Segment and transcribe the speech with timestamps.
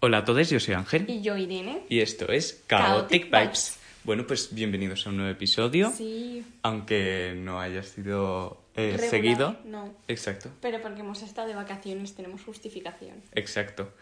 [0.00, 1.04] Hola a todos, yo soy Ángel.
[1.08, 1.82] Y yo, Irene.
[1.88, 3.78] Y esto es Chaotic, Vibes.
[4.04, 5.92] Bueno, pues bienvenidos a un nuevo episodio.
[5.94, 6.42] Sí.
[6.62, 9.56] Aunque no haya sido eh, Regular, seguido.
[9.66, 9.92] No.
[10.08, 13.16] Exacto, Pero porque hemos estado de vacaciones tenemos justificación.
[13.34, 13.92] exacto.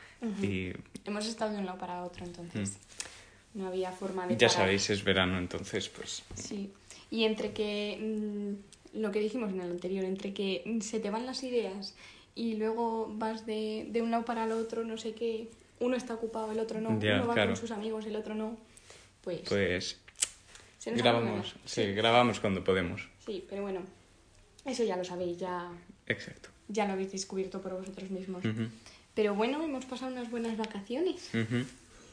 [0.40, 0.70] Y
[1.04, 2.76] Hemos estado de un lado para otro, entonces
[3.54, 4.38] no había forma de Mm.
[4.38, 4.62] ya parar.
[4.62, 6.22] sabéis, es verano, entonces pues...
[6.34, 6.70] Sí.
[7.10, 7.98] Y entre que
[8.94, 11.96] mm, lo que dijimos en el anterior, entre que mm, se te van las ideas
[12.36, 15.48] y luego vas de, de un lado para el otro, no sé qué,
[15.80, 17.50] uno está ocupado, el otro no, Ya, uno va claro.
[17.50, 18.56] con sus amigos, el otro no,
[19.22, 19.98] pues, Pues
[20.78, 21.68] se nos grabamos, acumulan.
[21.68, 23.08] sí, grabamos cuando podemos.
[23.24, 23.80] Sí, pero bueno,
[24.64, 25.70] eso ya lo sabéis, ya,
[26.06, 26.48] Exacto.
[26.68, 28.42] ya lo habéis descubierto por vosotros mismos.
[29.14, 31.30] Pero bueno, hemos pasado unas buenas vacaciones.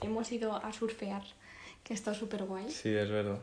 [0.01, 1.23] Hemos ido a surfear,
[1.83, 2.69] que estado súper guay.
[2.71, 3.39] Sí, es verdad.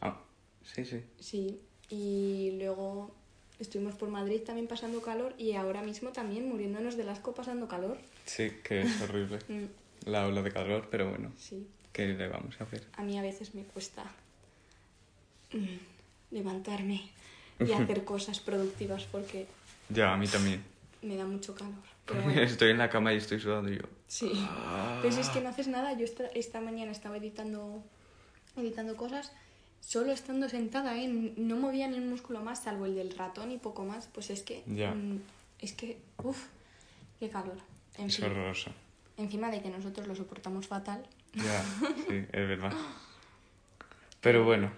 [0.00, 0.20] Ah,
[0.64, 1.00] sí, sí.
[1.20, 3.14] Sí, y luego
[3.60, 7.98] estuvimos por Madrid también pasando calor y ahora mismo también muriéndonos del asco pasando calor.
[8.26, 9.38] Sí, que es horrible.
[9.48, 12.84] Mm, La ola de calor, pero bueno, sí, ¿qué le vamos a hacer?
[12.96, 14.04] a mí a veces me cuesta
[15.52, 17.08] mm, levantarme
[17.60, 19.46] y hacer cosas productivas porque
[19.88, 20.62] Ya, a mí también.
[21.02, 21.74] me da mucho calor.
[22.06, 23.82] Pero bueno, Estoy en la cama y estoy sudando yo.
[24.08, 24.32] sí.
[25.00, 27.82] Pero si es que no haces nada, yo esta, esta mañana estaba editando,
[28.56, 29.32] editando cosas
[29.86, 31.06] solo estando sentada, ¿eh?
[31.36, 34.08] no movía ni un músculo más, salvo el del ratón y poco más.
[34.12, 34.92] Pues es que, Ya.
[34.92, 35.20] mm,
[35.60, 36.46] es que, uff,
[37.20, 37.58] qué calor.
[37.98, 38.70] En Es fin, horroroso.
[39.16, 41.06] encima de que nosotros lo soportamos fatal.
[41.34, 41.62] Ya,
[42.08, 42.72] sí, es verdad.
[44.20, 44.70] Pero bueno,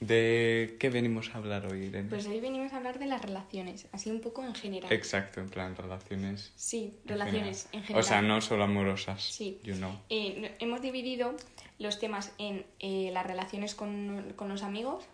[0.00, 2.08] ¿de qué venimos a hablar hoy, Irene?
[2.08, 4.92] Pues hoy venimos a hablar de las relaciones, así un poco en general.
[4.92, 6.52] Exacto, en plan, relaciones.
[6.56, 8.04] Sí, en relaciones en O general.
[8.04, 9.22] sea, no solo amorosas.
[9.22, 9.60] Sí.
[9.64, 9.92] You know.
[10.10, 11.34] Eh, hemos dividido
[11.78, 15.04] los temas en eh, las relaciones con, con los amigos,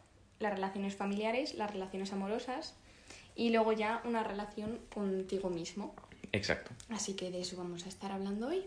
[0.40, 2.74] las relaciones familiares, las relaciones amorosas
[3.36, 5.94] y luego ya una relación contigo mismo.
[6.32, 6.70] Exacto.
[6.88, 8.64] Así que de eso vamos a estar hablando hoy.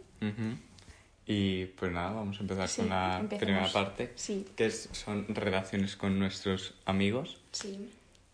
[1.28, 3.44] Y pues nada, vamos a empezar Sí, con la empecemos.
[3.44, 7.38] primera parte, Sí, que es- son relaciones con nuestros amigos.
[7.52, 7.90] sí.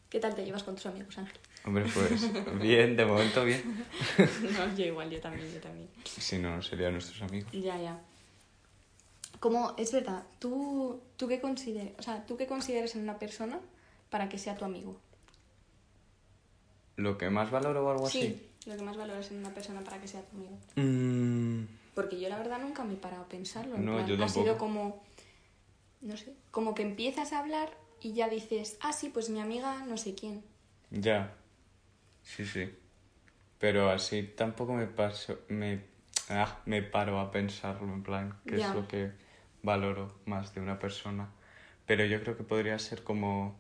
[0.10, 1.38] ¿Qué tal te llevas con tus amigos, Ángel?
[1.64, 3.64] Hombre, pues bien, de momento bien.
[4.58, 5.88] no, yo igual, yo también, yo también.
[6.04, 7.50] Si no, no serían nuestros amigos.
[7.54, 7.98] Ya, ya.
[9.40, 13.58] Como, es verdad, ¿tú, tú, qué consideras, o sea, ¿tú qué consideras en una persona
[14.10, 15.00] para que sea tu amigo?
[16.98, 18.20] ¿Lo que más valoro o algo así?
[18.64, 20.58] Sí, lo que más valoras en una persona para que sea tu amigo.
[20.76, 21.21] Mm,
[21.94, 23.76] Porque yo la verdad nunca me he parado a pensarlo.
[23.76, 24.58] en No, plan, yo Ha sido tampoco.
[24.58, 25.04] como,
[26.02, 27.70] no sé, como que empiezas a hablar
[28.02, 30.44] y ya dices, ah, sí, pues mi amiga no sé quién.
[30.90, 31.34] Ya.
[32.24, 32.70] Sí, sí.
[33.60, 35.84] Pero así tampoco me paso, me,
[36.30, 38.70] ah, me paro a pensarlo en plan, qué Ya.
[38.70, 39.12] es lo que
[39.64, 41.30] valoro más de una persona.
[41.86, 43.56] Pero yo creo que podría ser como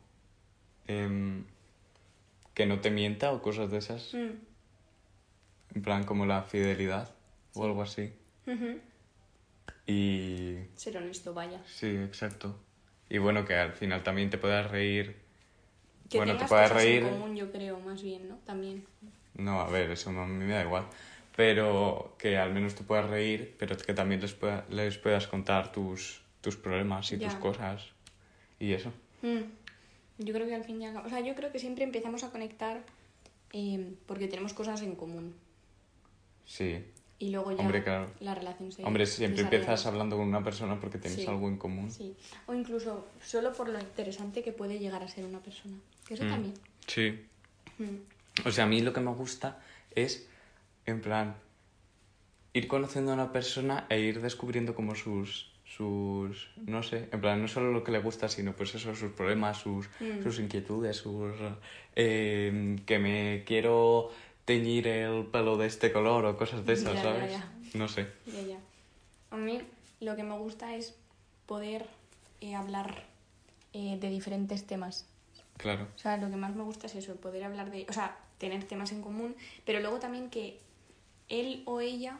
[0.87, 1.43] em,
[2.53, 4.13] que no te mienta o cosas de esas.
[4.13, 4.31] Mm.
[5.75, 7.13] En plan como la fidelidad
[7.53, 8.13] o algo así.
[9.87, 11.61] Y Ser honesto, vaya.
[11.65, 12.55] sí, exacto.
[13.09, 15.17] Y bueno, que al final también te puedas reír.
[16.09, 17.03] Que bueno, te cosas reír.
[17.03, 18.35] en común, yo creo, más bien, ¿no?
[18.45, 18.85] También.
[19.35, 20.85] No, a ver, eso a mí me da igual.
[21.35, 25.71] Pero que al menos te puedas reír, pero que también les, pueda- les puedas contar
[25.71, 27.89] tus, tus problemas y tus cosas.
[28.59, 28.91] Y eso.
[29.21, 29.41] Mm.
[30.19, 32.23] Yo creo que al fin y al cabo, o sea, yo creo que siempre empezamos
[32.23, 32.81] a conectar
[33.53, 35.33] eh, porque tenemos cosas en común.
[36.45, 36.83] Sí.
[37.21, 38.07] Y luego ya Hombre, claro.
[38.19, 41.27] la relación se Hombre, siempre empiezas hablando con una persona porque tienes Sí.
[41.27, 41.91] algo en común.
[41.91, 42.15] Sí.
[42.47, 45.77] O incluso solo por lo interesante que puede llegar a ser una persona.
[46.07, 46.29] Que eso Mm.
[46.29, 46.53] también.
[46.87, 47.19] Sí.
[47.77, 48.47] Mm.
[48.47, 49.59] O sea, a mí lo que me gusta
[49.93, 50.27] es,
[50.87, 51.35] en plan,
[52.53, 57.39] ir conociendo a una persona e ir descubriendo como sus, sus, no sé, en plan,
[57.41, 60.23] no solo lo que le gusta, sino pues eso, sus problemas, sus, Mm.
[60.23, 61.33] sus inquietudes, sus,
[61.95, 64.09] eh, que me quiero
[64.45, 67.31] teñir el pelo de este color o cosas de esas, Ya, ya, ¿sabes?
[67.31, 67.51] ya.
[67.73, 68.07] No sé.
[68.25, 68.59] Ya, ya.
[69.31, 69.61] A mí
[69.99, 70.95] lo que me gusta es
[71.45, 71.85] poder
[72.41, 73.05] eh, hablar
[73.73, 75.05] eh, de diferentes temas.
[75.57, 75.87] Claro.
[75.95, 78.63] O sea, lo que más me gusta es eso, poder hablar de, o sea, tener
[78.63, 79.35] temas en común,
[79.65, 80.59] pero luego también que
[81.29, 82.17] él o ella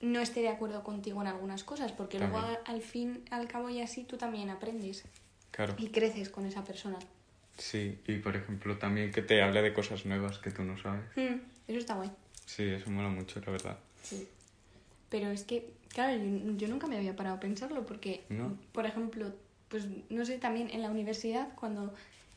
[0.00, 2.58] no esté de acuerdo contigo en algunas cosas, porque luego También.
[2.66, 5.04] al fin, al cabo y así tú también aprendes
[5.50, 5.74] Claro.
[5.78, 6.98] y creces con esa persona.
[7.60, 11.04] Sí, y por ejemplo también que te hable de cosas nuevas que tú no sabes.
[11.16, 12.10] Mm, eso está guay.
[12.46, 13.78] Sí, eso mola mucho, la verdad.
[14.02, 14.26] Sí.
[15.10, 18.56] Pero es que, claro, yo, yo nunca me había parado a pensarlo porque, ¿No?
[18.72, 19.32] por ejemplo,
[19.68, 21.94] pues no sé, también en la universidad, cuando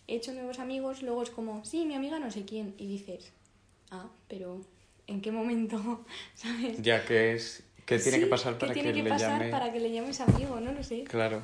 [0.07, 3.31] he hecho nuevos amigos, luego es como, sí, mi amiga no sé quién, y dices,
[3.91, 4.59] ah, pero
[5.07, 6.03] ¿en qué momento?
[6.35, 6.81] ¿Sabes?
[6.81, 7.63] Ya que es...
[7.85, 9.51] ¿Qué tiene que pasar ¿qué para tiene que, que le pasar llame?
[9.51, 10.59] para que le llames amigo?
[10.59, 11.03] No lo sé.
[11.05, 11.41] Claro,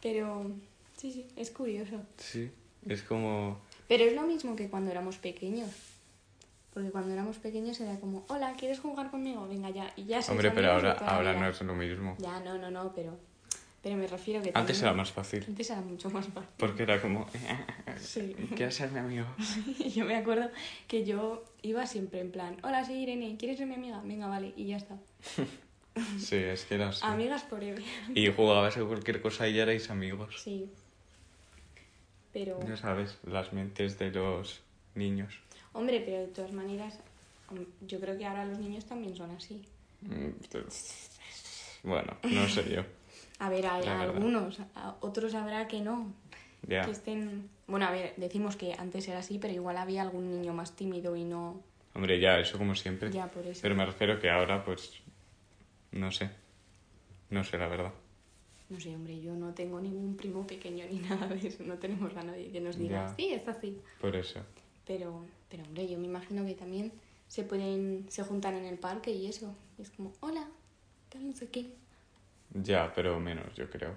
[0.00, 0.50] Pero
[0.96, 2.00] sí, sí, es curioso.
[2.18, 2.50] sí.
[2.86, 3.60] Es como...
[3.88, 5.68] Pero es lo mismo que cuando éramos pequeños.
[6.72, 9.48] Porque cuando éramos pequeños era como, hola, ¿quieres jugar conmigo?
[9.48, 9.92] Venga ya.
[9.96, 12.16] Y ya Hombre, pero ahora, ahora no es lo mismo.
[12.18, 13.18] Ya, no, no, no, pero,
[13.82, 15.44] pero me refiero que Antes era más fácil.
[15.48, 16.48] Antes era mucho más fácil.
[16.56, 17.26] Porque era como,
[17.98, 18.36] Sí.
[18.56, 19.26] ¿quieres ser mi amigo?
[19.94, 20.48] yo me acuerdo
[20.86, 24.00] que yo iba siempre en plan, hola, soy Irene, ¿quieres ser mi amiga?
[24.04, 24.96] Venga, vale, y ya está.
[26.18, 27.00] Sí, es que era así.
[27.02, 27.82] Amigas forever.
[28.14, 30.40] Y jugabas a cualquier cosa y ya erais amigos.
[30.40, 30.70] Sí.
[32.32, 34.62] Pero, Ya sabes, las mentes de los
[34.94, 35.40] niños.
[35.72, 36.98] hombre, pero de todas maneras,
[37.50, 39.62] hom- yo creo que ahora los niños también son así.
[40.02, 40.30] Mm,
[41.82, 42.82] Bueno, no sé yo.
[43.38, 44.16] A ver, hay La verdad.
[44.16, 46.12] algunos, a- otros habrá que no,
[46.68, 47.48] Ya, que estén...
[47.66, 51.16] Bueno, a ver, decimos que antes era así, pero igual había algún niño más tímido
[51.16, 51.62] y no...
[51.94, 53.10] hombre, ya, eso como siempre.
[53.10, 53.60] Ya, por eso.
[53.62, 54.92] Pero me refiero que ahora, pues,
[55.92, 56.28] no sé.
[57.30, 57.92] No sé, la verdad.
[58.70, 61.62] No sé, hombre, yo no tengo ningún primo pequeño ni nada de eso.
[61.64, 63.14] No tenemos a nadie que nos diga, Ya.
[63.14, 63.80] sí, es así.
[64.00, 64.40] Por eso.
[64.86, 66.92] Pero, pero, hombre, yo me imagino que también
[67.28, 69.54] se pueden, se juntan en el parque y eso.
[69.78, 70.48] Y es como, hola,
[71.34, 71.74] sé qué.
[72.54, 73.94] Ya, pero menos, yo creo.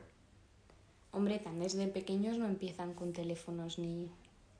[1.11, 4.09] Hombre, tan desde pequeños no empiezan con teléfonos ni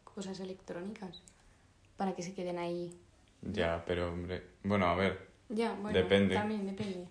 [0.04, 1.22] cosas electrónicas
[1.98, 2.94] para que se queden ahí.
[3.42, 4.44] Ya, pero hombre.
[4.64, 5.28] Bueno, a ver.
[5.50, 6.36] Ya, bueno, Depende.
[6.36, 7.08] también depende.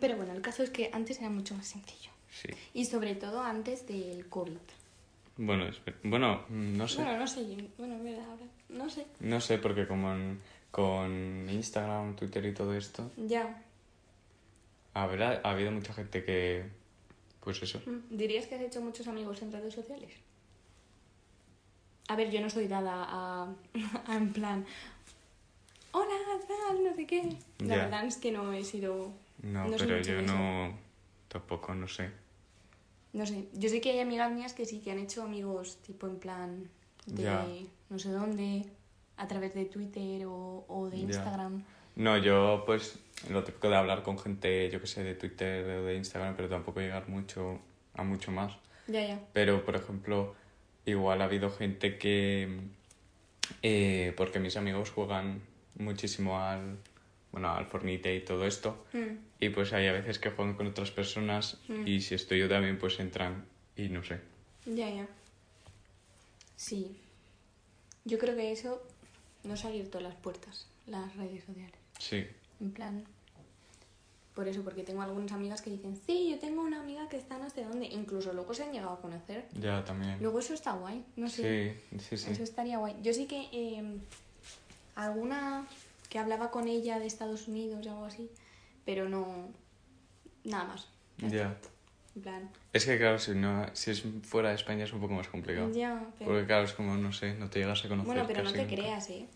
[0.00, 2.10] Pero bueno, el caso es que antes era mucho más sencillo.
[2.30, 2.48] Sí.
[2.74, 4.56] Y sobre todo antes del COVID.
[5.38, 5.66] Bueno,
[6.02, 7.02] bueno, no sé.
[7.02, 9.06] Bueno, no sé, bueno, verdad, ahora, no sé.
[9.20, 10.40] No sé, porque como en-
[10.70, 13.62] con Instagram, Twitter y todo esto, Ya.
[14.94, 16.64] habrá ha habido mucha gente que.
[17.40, 17.80] Pues eso.
[17.86, 20.12] Mm, ¿Dirías que has hecho muchos amigos en redes sociales?
[22.08, 23.54] A ver, yo no soy dada a,
[24.06, 24.64] a en plan,
[25.92, 26.14] hola,
[26.46, 27.36] tal, no sé qué.
[27.60, 27.82] La Ya.
[27.84, 29.12] verdad es que no he sido,
[29.42, 30.32] No, pero yo eso.
[30.32, 30.78] no.
[31.28, 32.10] Tampoco, no sé.
[33.12, 33.48] no sé.
[33.52, 36.68] Yo sé que hay amigas mías que sí que han hecho amigos tipo en plan
[37.06, 37.46] de Ya.
[37.90, 38.64] no sé dónde,
[39.16, 41.02] a través de Twitter o, o de Ya.
[41.04, 41.64] Instagram.
[41.96, 42.98] No, yo pues
[43.30, 46.48] lo típico de hablar con gente, yo que sé, de Twitter o de Instagram, pero
[46.48, 47.58] tampoco llegar mucho
[47.94, 48.52] a mucho más.
[48.86, 49.20] Ya, ya.
[49.32, 50.34] Pero, por ejemplo,
[50.84, 52.60] igual ha habido gente que...
[53.62, 55.40] eh, porque mis amigos juegan
[55.78, 56.76] muchísimo al,
[57.36, 58.86] bueno, al Fornite y todo esto.
[58.94, 61.86] Mm, Y pues hay a veces que juegan con otras personas Mm.
[61.86, 63.44] y si estoy yo también pues entran
[63.76, 64.20] y no sé.
[64.64, 65.06] Ya, ya.
[66.56, 66.96] Sí.
[68.06, 68.82] Yo creo que eso
[69.44, 71.74] nos ha abierto las puertas, las redes sociales.
[71.98, 72.26] Sí,
[72.60, 73.04] En plan.
[74.34, 77.36] Por eso, porque tengo algunas amigas que dicen, sí, yo tengo una amiga que está
[77.38, 77.86] no sé dónde.
[77.86, 79.46] Incluso luego se han llegado a conocer.
[79.60, 80.16] ya también.
[80.22, 81.76] Luego eso está guay, no sé.
[81.90, 82.30] Sí, sí, sí.
[82.30, 82.96] Eso estaría guay.
[83.02, 83.98] Yo sí que eh,
[84.94, 85.66] alguna
[86.08, 88.30] que hablaba con ella de Estados Unidos o algo así,
[88.84, 89.48] pero no.
[90.44, 90.88] Nada más.
[91.18, 91.56] Ya.
[92.14, 92.50] En plan.
[92.72, 95.70] Es que claro, si, no, si es fuera de España es un poco más complicado.
[95.72, 96.30] Ya, pero.
[96.30, 98.58] Porque claro, es como, no sé, no te llegas a conocer bueno, pero no te
[98.62, 98.74] nunca.
[98.74, 99.26] creas, ¿eh?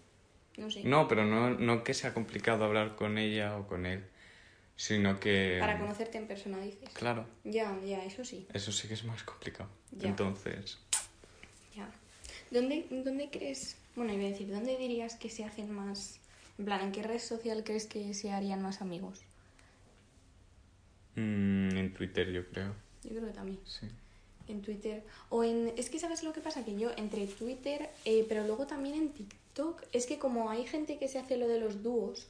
[0.57, 0.85] No sé.
[0.85, 4.05] No, pero no, no que sea complicado hablar con ella o con él,
[4.77, 5.57] sino que...
[5.61, 6.89] Para conocerte en persona, dices.
[6.95, 8.47] Claro, Ya, ya, eso sí.
[8.53, 9.69] eso sí que es más complicado.
[9.93, 10.09] Ya.
[10.09, 10.79] Entonces,
[11.75, 11.91] Ya.
[12.51, 16.20] ¿Dónde, ¿Dónde crees, bueno, iba a decir, ¿dónde dirías que se hacen más,
[16.61, 19.19] en plan, ¿en qué red social crees que se harían más amigos?
[21.17, 23.59] mm, en Twitter yo creo, Yo creo que también.
[23.65, 23.89] sí.
[24.47, 25.05] En Twitter.
[25.29, 25.73] O en.
[25.77, 29.09] Es que sabes lo que pasa, que yo entre Twitter, eh, pero luego también en
[29.13, 32.27] TikTok, es que como hay gente que se hace lo de los dúos.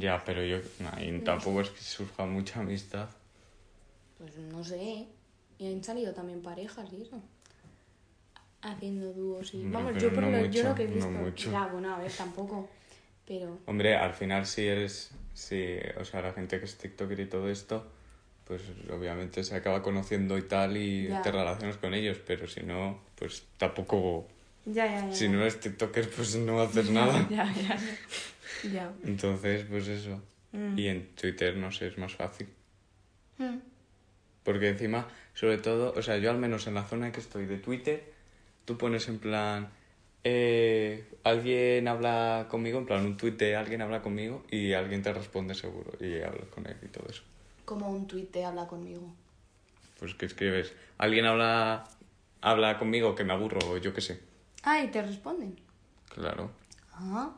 [0.00, 0.58] Ya, pero yo
[0.92, 3.08] ahí tampoco es que surja mucha amistad.
[4.18, 5.06] Pues no sé.
[5.58, 7.22] Y han salido también parejas y eso.
[8.64, 9.62] Haciendo dúos y.
[9.66, 11.10] Vamos, yo por no lo, yo lo que he no visto.
[11.10, 11.52] mucho.
[11.52, 12.68] Ya, bueno, a ver, tampoco.
[13.26, 13.58] Pero.
[13.66, 17.48] Hombre, al final si eres, si, o sea, la gente que es TikToker y todo
[17.50, 17.86] esto,
[18.46, 21.22] pues obviamente se acaba conociendo y tal y Ya.
[21.22, 24.26] te relacionas con ellos, pero si no, pues tampoco,
[24.66, 25.14] Ya, ya, ya.
[25.14, 27.26] si no eres TikToker, pues no haces nada.
[27.30, 27.76] Ya, ya,
[28.64, 28.70] ya.
[28.72, 28.92] ya.
[29.04, 30.20] Entonces, pues eso.
[30.52, 30.78] Mm.
[30.78, 32.48] Y en Twitter, no sé, es más fácil.
[33.38, 33.56] Mm.
[34.42, 37.56] Porque encima, sobre todo, o sea, yo al menos en la zona que estoy de
[37.58, 38.13] Twitter,
[38.64, 39.68] tú pones en plan,
[40.24, 45.54] eh, alguien habla conmigo, en plan un de alguien habla conmigo y alguien te responde
[45.54, 47.22] seguro y hablas con él y todo eso.
[47.64, 49.14] Como un tuit te habla conmigo.
[49.98, 51.84] Pues que escribes, alguien habla,
[52.40, 54.20] habla conmigo que me aburro o yo qué sé.
[54.62, 55.56] Ah, y te responden.
[56.08, 56.50] Claro.
[56.92, 57.32] Ah.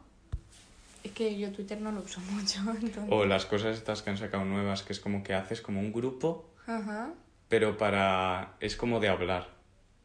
[1.03, 3.05] Es que yo Twitter no lo uso mucho, entonces.
[3.11, 5.93] O las cosas estas que han sacado nuevas, que es como que haces como un
[5.93, 7.13] grupo, Ajá.
[7.49, 8.55] pero para...
[8.61, 9.56] es como de hablar.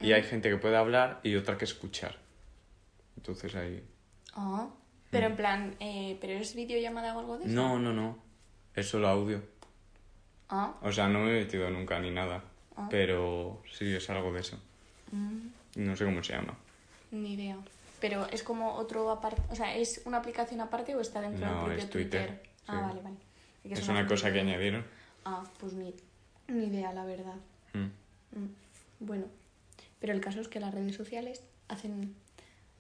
[0.02, 2.16] Y hay gente que puede hablar y otra que escuchar.
[3.18, 3.84] Entonces ahí...
[4.34, 4.68] Ah.
[5.10, 7.52] Pero en plan, eh, ¿pero es videollamada o algo de eso?
[7.52, 7.56] Mm.
[7.56, 8.18] No, no, no.
[8.76, 9.42] Es solo audio.
[10.50, 10.74] Ah.
[10.82, 12.44] O sea, no me he metido nunca ni nada.
[12.78, 12.88] Ah.
[12.90, 14.58] Pero sí, es algo de eso.
[15.12, 16.58] Mm, No sé cómo se llama.
[17.12, 17.58] ni idea.
[18.00, 21.54] Pero es como otro aparte, o sea, ¿es una aplicación aparte o está dentro No,
[21.54, 22.88] del propio es Twitter, Ah, sí.
[22.88, 23.18] vale, vale.
[23.80, 24.84] Es una cosa que añadieron.
[25.26, 25.94] Ah, pues ni,
[26.48, 27.36] ni idea, la verdad.
[27.74, 28.40] Mm.
[28.40, 28.48] Mm,
[29.02, 29.26] Bueno,
[30.02, 32.14] pero el caso es que las redes sociales hacen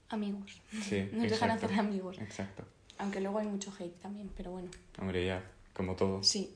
[0.09, 0.59] amigos.
[0.81, 1.67] Sí, Nos dejan exacto.
[1.67, 2.17] hacer amigos.
[2.19, 2.65] Exacto.
[2.97, 4.69] Aunque luego hay mucho hate también, pero bueno.
[4.99, 5.41] Hombre, ya,
[5.73, 6.21] como todo.
[6.23, 6.53] Sí,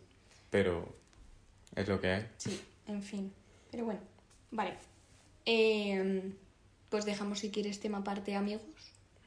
[0.50, 0.94] Pero
[1.76, 2.28] es lo que hay.
[2.38, 3.32] sí, en fin.
[3.72, 4.02] Pero bueno,
[4.52, 4.74] vale.
[5.46, 6.34] Eh,
[6.90, 8.62] pues dejamos si quieres tema aparte amigos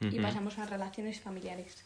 [0.01, 1.85] y pasamos a relaciones familiares.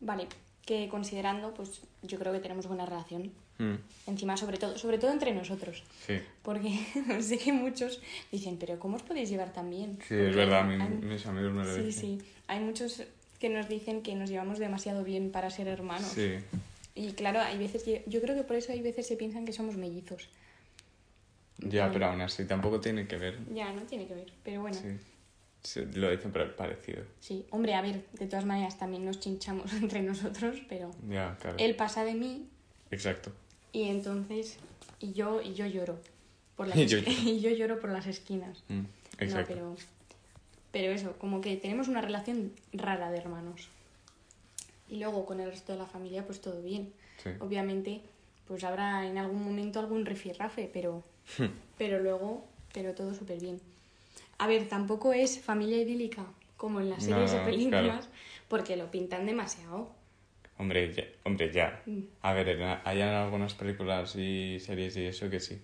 [0.00, 0.28] Vale,
[0.66, 3.32] que considerando, pues yo creo que tenemos buena relación.
[3.58, 3.74] Mm,
[4.06, 5.82] Encima, sobre todo, sobre todo entre nosotros.
[6.06, 6.70] Sí, Porque
[7.22, 8.00] sé que muchos
[8.32, 9.98] dicen, pero ¿cómo os podéis llevar tan bien?
[10.08, 12.20] sí, es verdad, mi- hay- mis amigos me lo Sí, dicen.
[12.20, 12.26] sí.
[12.48, 13.02] Hay muchos
[13.38, 16.08] que nos dicen que nos llevamos demasiado bien para ser hermanos.
[16.08, 16.34] Sí,
[16.96, 19.52] Y claro, hay veces, que- yo creo que por eso hay veces se piensan que
[19.52, 20.28] somos mellizos.
[21.58, 23.38] ya, pero aún así tampoco tiene que ver.
[23.54, 24.76] Ya, no tiene que ver, pero bueno.
[24.76, 24.88] Sí.
[25.62, 25.80] Sí.
[25.80, 27.04] Sí, lo dicen pero parecido.
[27.50, 31.56] hombre, a ver, de todas maneras también nos chinchamos entre nosotros, pero Ya, claro.
[31.58, 32.48] él pasa de mí
[32.90, 33.32] Exacto.
[33.74, 34.56] Y entonces,
[35.00, 35.98] y yo, y yo lloro.
[36.56, 38.62] Por las Y yo esqui- y yo lloro por las esquinas.
[38.68, 38.86] Mm, No,
[39.18, 39.52] Exacto.
[39.52, 39.76] pero,
[40.72, 43.68] pero eso, como que tenemos una relación rara de hermanos.
[44.88, 46.92] Y luego con el resto de la familia, pues todo bien.
[47.22, 47.30] Sí.
[47.40, 48.00] Obviamente,
[48.48, 51.02] pues habrá en algún momento algún rifirrafe, pero,
[51.78, 53.60] pero luego, pero todo súper bien.
[54.38, 56.24] A ver, tampoco es familia idílica
[56.56, 58.06] como en las No, series no, películas, claro.
[58.48, 59.88] porque lo pintan demasiado.
[60.58, 61.04] Hombre, ya.
[61.24, 61.82] Hombre, ya.
[61.86, 62.00] Mm.
[62.22, 65.60] A ver, hay algunas películas y series y eso que sí.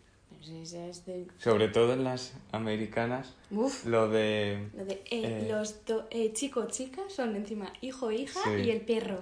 [1.07, 4.69] De- Sobre todo en las americanas, Uf, lo de...
[4.75, 5.47] lo de eh, Eh.
[5.51, 8.63] los do- eh, chico chica son encima hijo hija Sí.
[8.65, 9.21] y el perro.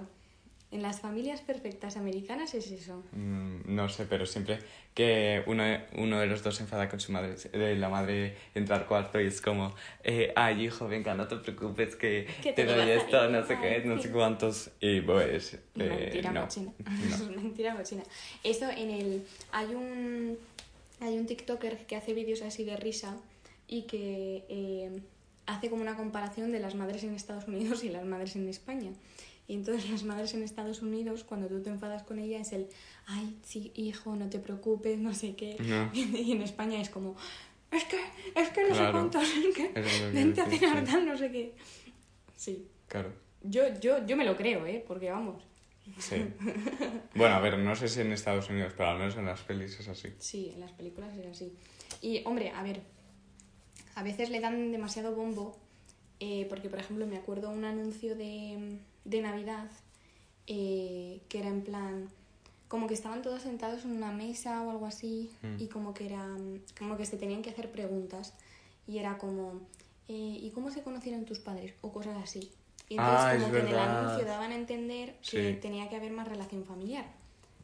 [0.71, 3.03] En las familias perfectas americanas es eso.
[3.13, 4.59] Mm, No sé, pero siempre
[4.93, 5.63] que uno,
[5.97, 9.19] uno de los dos se enfada con su madre, de la madre entra al cuarto
[9.19, 9.73] y es como,
[10.03, 13.99] eh, ay hijo, venga, no te preocupes que te doy esto, no sé qué, no
[13.99, 15.55] sé cuántos, y pues...
[15.55, 16.41] eh, Mentira no.
[16.41, 16.71] cochina.
[16.77, 17.25] No.
[17.41, 18.03] Mentira cochina.
[18.43, 19.25] Eso en el.
[19.51, 20.37] Hay un.
[21.01, 23.15] Hay un TikToker que hace vídeos así de risa
[23.67, 24.99] y que eh,
[25.45, 28.91] hace como una comparación de las madres en Estados Unidos y las madres en España.
[29.49, 32.67] Y entonces las madres en Estados Unidos, cuando tú te enfadas con ella, es el,
[33.07, 35.57] ay, sí, hijo, no te preocupes, no sé qué.
[35.59, 35.89] No.
[35.93, 37.15] Y en España es como,
[37.71, 37.99] es que,
[38.35, 41.55] es que no sé cuántos, es que, es vente a cenar, tal, no sé qué.
[42.35, 42.67] Sí.
[42.87, 44.85] Claro, Yo, yo, yo me lo creo, ¿eh?
[44.87, 45.41] Porque vamos,
[45.97, 46.27] sí.
[47.15, 49.79] bueno, a ver, no sé si en Estados Unidos, pero al menos en las pelis
[49.79, 50.09] es así.
[50.19, 51.57] Sí, en las películas es así.
[52.03, 52.81] Y, hombre, a ver,
[53.95, 55.57] a veces le dan demasiado bombo,
[56.19, 58.77] eh, porque, por ejemplo, me acuerdo un anuncio de,
[59.09, 59.69] de Navidad
[60.47, 62.09] eh, que era en plan,
[62.67, 65.55] como que estaban todos sentados en una mesa o algo así, Mm.
[65.61, 66.25] y como que era,
[66.77, 68.33] como que se tenían que hacer preguntas,
[68.87, 69.61] y era como,
[70.07, 71.73] eh, ¿y cómo se conocieron tus padres?
[71.81, 72.51] O cosas así.
[72.89, 73.99] Y entonces, Ah, como que en el verdad.
[74.07, 75.59] anuncio daban a entender que Sí.
[75.61, 77.05] tenía que haber más relación familiar.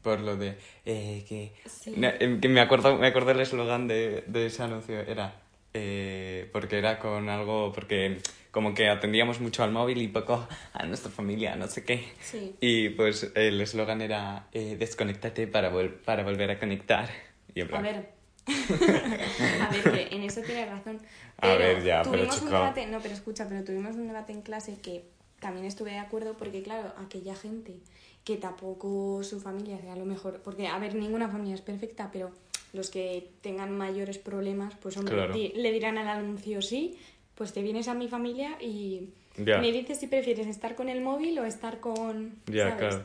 [0.04, 1.52] Por lo de eh, que...
[1.68, 1.96] Sí.
[1.98, 5.42] Em, que me acuerdo, me acuerdo el eslogan de, de ese anuncio, era...
[5.74, 7.72] eh, porque era con algo...
[7.74, 8.20] Porque
[8.56, 12.06] como que atendíamos mucho al móvil y poco a nuestra familia, no sé qué.
[12.22, 12.56] Sí.
[12.62, 17.10] Y pues el eslogan era eh, desconéctate para, vol- para volver a conectar.
[17.54, 18.10] Y en A ver.
[18.48, 21.00] a ver, que en eso tienes razón.
[21.38, 22.52] A Pero ver, ya, pero tuvimos un chico.
[22.54, 25.04] debate, no, pero escucha, pero tuvimos un debate en clase que
[25.42, 27.76] también estuve de acuerdo porque, claro, aquella gente
[28.24, 32.32] que tampoco su familia sea lo mejor, porque, a ver, ninguna familia es perfecta, pero
[32.72, 35.34] los que tengan mayores problemas, pues hombre, Claro.
[35.36, 36.98] le dirán al anuncio sí,
[37.36, 41.38] pues te vienes a mi familia y me dices si prefieres estar con el móvil
[41.40, 42.36] o estar con...
[42.48, 43.04] Ya, claro.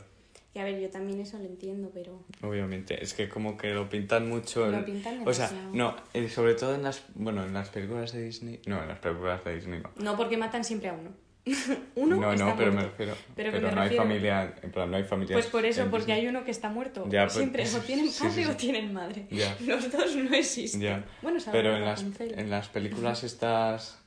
[0.52, 2.25] Y a ver, yo también eso lo entiendo, pero...
[2.42, 4.66] Obviamente, es que como que lo pintan mucho.
[4.68, 8.25] Lo pintan O sea, no, eh, sobre todo en las, bueno, en las películas de
[8.25, 8.60] Disney.
[8.66, 9.90] No, en las películas de Disney no.
[10.02, 11.10] No, porque matan siempre a uno.
[11.94, 13.14] uno no, está no, pero me refiero.
[13.37, 15.37] Pero Pero, me no refiero- hay familia, en plan, no hay familia.
[15.37, 17.06] Pues por eso, porque hay uno que está muerto.
[17.08, 18.50] Ya, pues- Siempre o tienen padre sí, sí.
[18.50, 19.26] o tienen madre.
[19.30, 19.56] Ya.
[19.64, 20.80] Los dos no existen.
[20.80, 21.04] Ya.
[21.22, 24.00] Bueno, Pero en las, en las películas estas,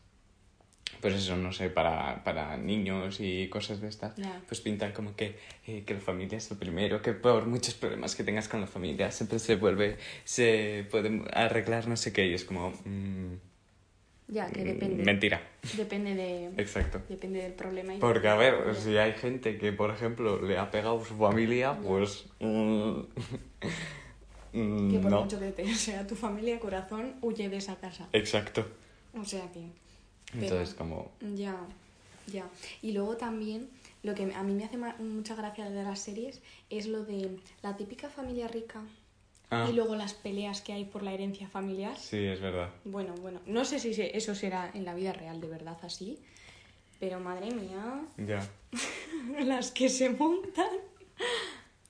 [1.03, 4.15] pues eso, no sé, para, para niños y cosas de estas,
[4.47, 5.35] pues pintan como que,
[5.67, 8.67] eh, que la familia es lo primero, que por muchos problemas que tengas con la
[8.67, 12.71] familia siempre se vuelve, se puede arreglar no sé qué, y es como...
[12.85, 13.33] mm,
[14.29, 15.03] Ya, que mm, depende.
[15.03, 15.41] Mentira,
[15.75, 16.45] Depende de...
[16.57, 17.01] exacto.
[17.09, 17.95] Depende del problema.
[17.95, 21.15] y Porque, a ver, si hay gente que, por ejemplo, le ha pegado a su
[21.17, 22.25] familia, pues...
[22.39, 23.01] mm,
[24.53, 28.07] mm, Que por no, mucho que te sea tu familia, corazón, huye de esa casa.
[28.13, 28.65] exacto.
[29.13, 29.82] O sea que...
[30.33, 31.11] pero- Entonces, como...
[31.35, 31.55] Ya,
[32.27, 32.45] ya.
[32.81, 33.69] Y luego también,
[34.03, 37.75] lo que a mí me hace mucha gracia de las series es lo de la
[37.77, 38.81] típica familia rica
[39.49, 41.95] Ah, y luego las peleas que hay por la herencia familiar.
[41.97, 42.69] sí, es verdad.
[42.85, 46.17] Bueno, bueno, no sé si eso será en la vida real de verdad así,
[46.99, 48.49] Pero madre mía, Ya.
[49.45, 50.69] las que se montan.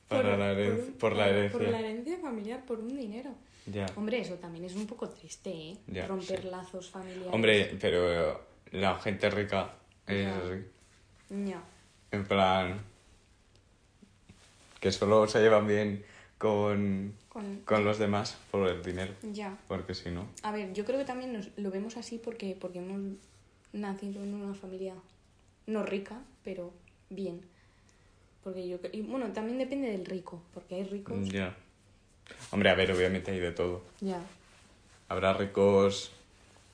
[0.10, 1.58] Para la heren- por la herencia.
[1.60, 3.32] Por la herencia familiar, por un dinero.
[3.66, 3.86] Ya.
[3.96, 5.78] Hombre, eso también es un poco triste, ¿eh?
[5.88, 6.48] Ya, Romper sí.
[6.50, 7.30] lazos familiares.
[7.32, 8.42] Hombre, pero
[8.72, 9.74] la gente rica
[10.08, 10.38] es Ya.
[10.38, 11.46] así.
[11.50, 11.64] Ya.
[12.12, 12.82] En plan.
[14.80, 16.04] Que solo se llevan bien
[16.38, 17.62] con, Con...
[17.62, 19.14] con los demás por el dinero.
[19.32, 19.58] Ya.
[19.70, 20.28] Porque si no.
[20.44, 23.18] A ver, yo creo que también nos lo vemos así porque, porque hemos
[23.72, 24.94] nacido en una familia
[25.68, 26.74] no rica, pero
[27.10, 27.42] bien.
[28.44, 31.30] Porque yo y bueno, también depende del rico, porque hay ricos.
[31.30, 31.56] Ya.
[32.52, 33.84] Hombre, a ver, obviamente hay de todo.
[34.02, 34.20] Ya.
[35.10, 36.12] Habrá ricos.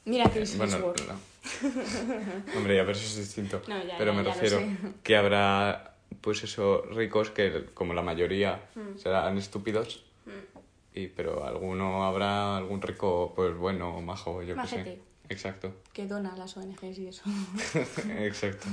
[0.06, 1.08] Mira Chris Bueno, Hemsworth.
[1.08, 1.20] no.
[2.58, 3.62] Hombre, ya, pero eso es distinto.
[3.68, 4.62] No, ya, pero ya, me ya refiero
[5.04, 8.98] que habrá, pues eso, ricos que, como la mayoría, Mm.
[8.98, 10.04] serán estúpidos.
[10.26, 10.60] Mm.
[11.00, 15.00] Y, pero alguno habrá algún rico, pues bueno, majo, yo qué sé.
[15.30, 15.74] Exacto.
[15.94, 17.24] Que dona a las ONGs y eso.
[18.18, 18.68] Exacto.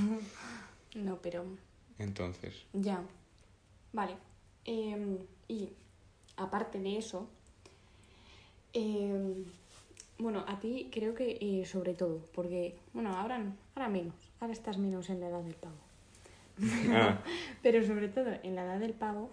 [0.95, 1.45] No, pero
[1.99, 3.01] Entonces, ya.
[3.93, 4.15] Vale.
[4.65, 5.17] Em,
[5.47, 5.69] y
[6.37, 7.27] aparte de eso,
[8.73, 9.45] em,
[10.19, 13.41] bueno, a ti creo que eh, sobre todo, porque, bueno, ahora,
[13.75, 15.75] ahora menos, ahora estás menos en la edad del pavo.
[16.91, 17.19] Ah.
[17.61, 19.29] Pero sobre todo en la edad del pavo,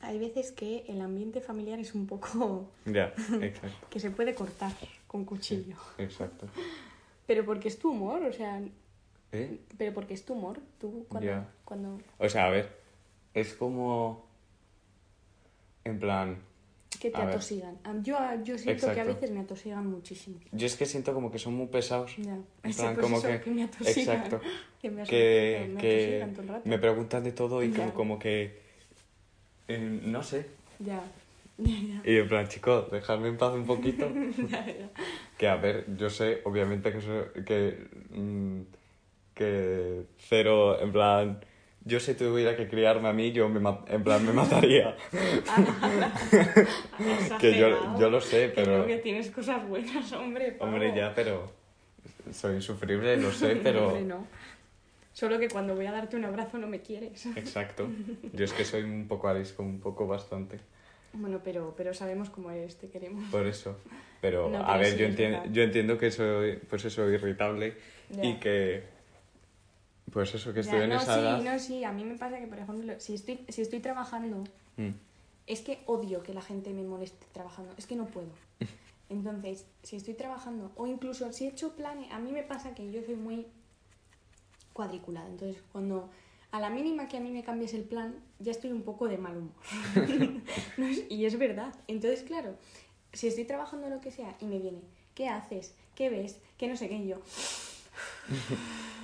[0.00, 3.86] hay veces que el ambiente familiar es un poco ya, exacto.
[3.90, 4.72] que se puede cortar
[5.06, 5.76] con cuchillo.
[5.98, 6.46] Exacto.
[7.26, 8.60] Pero porque es tu humor, o sea,
[9.32, 9.60] ¿Eh?
[9.78, 12.70] pero porque es tu humor, tú cuando, cuando O sea, a ver,
[13.32, 14.26] es como.
[15.84, 16.38] En plan.
[17.00, 17.28] que te ver.
[17.28, 17.76] atosigan.
[18.02, 20.38] Yo, yo siento que a veces me atosigan muchísimo.
[20.52, 22.16] Yo es que siento como que son muy pesados.
[22.16, 22.38] Ya.
[22.62, 23.50] En plan, pues como eso, que.
[23.50, 24.16] me atosigan.
[24.16, 24.40] Exacto.
[24.84, 26.68] Que me, Que, me que atosigan todo el rato.
[26.68, 28.60] me preguntan de todo y como, como que.
[29.68, 30.46] eh, no sé.
[30.78, 31.02] Ya.
[31.56, 32.02] Ya, ya.
[32.12, 34.10] Y en plan, chicos, dejadme en paz un poquito.
[34.50, 34.90] Ya, ya.
[35.38, 38.62] Que a ver, yo sé, obviamente, que, so- que, mm,
[39.34, 41.44] que cero, en plan,
[41.84, 44.96] yo si tuviera que criarme a mí, yo me, en plan me mataría.
[47.40, 48.78] que yo, yo lo sé, pero...
[48.78, 50.52] no, que tienes cosas buenas, hombre.
[50.52, 50.70] pavo.
[50.70, 51.52] Hombre, ya, pero...
[52.32, 53.88] Soy insufrible, lo sé, pero...
[53.88, 54.26] Hombre, no.
[55.12, 57.26] Solo que cuando voy a darte un abrazo no me quieres.
[57.36, 57.88] Exacto.
[58.32, 60.58] Yo es que soy un poco arisco, un poco bastante.
[61.12, 63.22] Bueno, pero, pero sabemos cómo eres, te queremos.
[63.30, 63.78] Por eso.
[64.20, 67.08] Pero, No, a pero ver, sí, yo, es entiendo, yo entiendo que soy, pues eso,
[67.10, 67.74] irritable
[68.10, 68.24] Ya.
[68.24, 68.93] y que...
[70.14, 71.42] Pues eso, que estoy en no, esa sí, edad...
[71.42, 74.44] no, sí, a mí me pasa que, por ejemplo, si estoy, si estoy trabajando,
[74.76, 74.90] Mm.
[75.46, 78.28] es que odio que la gente me moleste trabajando, es que no puedo.
[79.08, 82.90] Entonces, si estoy trabajando, o incluso si he hecho planes, a mí me pasa que
[82.90, 83.46] yo soy muy
[84.72, 86.10] cuadriculada, entonces cuando
[86.50, 89.18] a la mínima que a mí me cambies el plan, ya estoy un poco de
[89.18, 89.52] mal humor.
[90.76, 91.74] No y es verdad.
[91.86, 92.56] Entonces, claro,
[93.12, 94.80] si estoy trabajando lo que sea y me viene,
[95.14, 95.74] ¿qué haces?
[95.94, 96.40] ¿Qué ves?
[96.58, 96.96] ¿Qué no sé qué?
[96.96, 97.20] Y yo...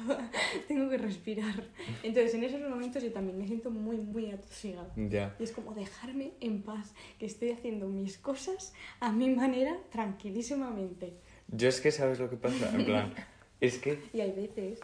[0.68, 1.64] Tengo que respirar.
[2.02, 4.90] Entonces, en esos momentos yo también me siento muy, muy atosigada.
[4.96, 5.34] Ya.
[5.38, 11.12] Y es como dejarme en paz, que estoy haciendo mis cosas a mi manera, tranquilísimamente.
[11.48, 12.70] Yo es que, ¿sabes lo que pasa?
[12.74, 13.14] En plan,
[13.60, 13.98] es que...
[14.12, 14.80] Y hay veces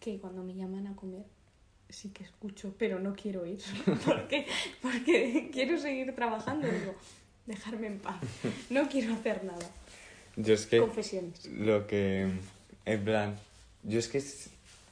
[0.00, 1.24] que cuando me llaman a comer,
[1.88, 3.60] sí que escucho, pero no quiero ir.
[4.04, 4.46] porque,
[4.82, 6.68] porque quiero seguir trabajando.
[6.68, 6.94] Digo,
[7.46, 8.20] dejarme en paz.
[8.70, 9.70] No quiero hacer nada.
[10.36, 10.78] Yo es que...
[10.78, 11.46] Confesiones.
[11.46, 12.28] Lo que...
[12.86, 13.36] En plan,
[13.82, 14.20] yo es que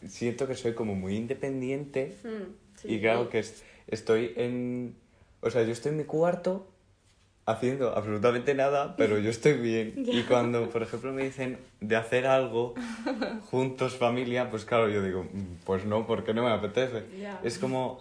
[0.09, 2.89] siento que soy como muy independiente Mm, sí.
[2.95, 4.95] y claro que es- estoy en...
[5.41, 6.69] O sea, yo estoy en mi cuarto
[7.47, 9.95] haciendo absolutamente nada, pero yo estoy bien.
[10.07, 12.75] Y cuando, por ejemplo, me dicen de hacer algo
[13.51, 17.05] juntos, familia, pues claro, yo digo, "Mm, pues no, porque no me apetece.
[17.43, 18.01] Es como...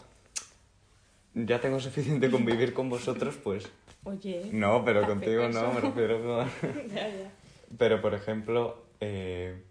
[1.33, 3.69] Ya tengo suficiente con vivir con vosotros, pues...
[4.03, 4.49] Oye.
[4.51, 6.87] No, pero contigo no, me refiero con...
[6.93, 7.31] ya.
[7.77, 9.61] Pero, por ejemplo, eh,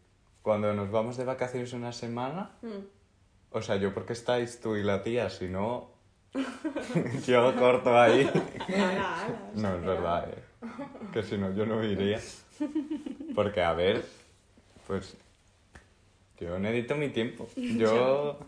[0.42, 2.84] cuando nos vamos de vacaciones una semana, Mm.
[3.52, 5.90] o sea, yo porque estáis tú y la tía, si no,
[7.26, 8.30] yo corto ahí.
[9.56, 10.42] No, es verdad, eh,
[11.12, 12.20] que si no, yo no iría.
[13.34, 14.04] Porque, a ver,
[14.86, 15.16] pues
[16.38, 17.48] yo necesito mi tiempo.
[17.56, 18.38] Yo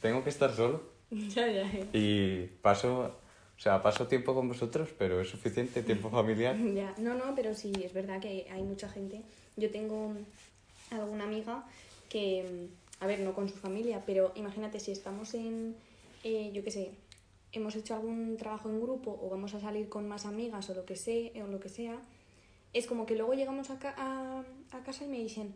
[0.00, 1.86] tengo que estar solo Ya, ya, ya.
[1.92, 3.14] y paso,
[3.56, 6.56] o sea, paso tiempo con vosotros, pero es suficiente tiempo familiar.
[6.74, 9.22] Ya, no, no, pero sí, es verdad que hay mucha gente.
[9.56, 10.14] Yo tengo
[11.00, 11.64] alguna amiga
[12.08, 12.68] que,
[13.00, 15.74] a ver, no con su familia, pero imagínate si estamos en,
[16.24, 16.90] eh, yo qué sé,
[17.52, 20.84] hemos hecho algún trabajo en grupo o vamos a salir con más amigas o lo
[20.84, 21.98] que sea, o lo que sea,
[22.72, 24.42] es como que luego llegamos a, ca- a,
[24.76, 25.54] a casa y me dicen,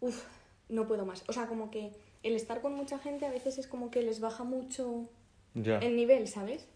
[0.00, 0.22] uff,
[0.68, 1.24] no puedo más.
[1.28, 4.20] O sea, como que el estar con mucha gente a veces es como que les
[4.20, 5.08] baja mucho
[5.54, 5.78] Ya.
[5.78, 6.66] el nivel, ¿sabes?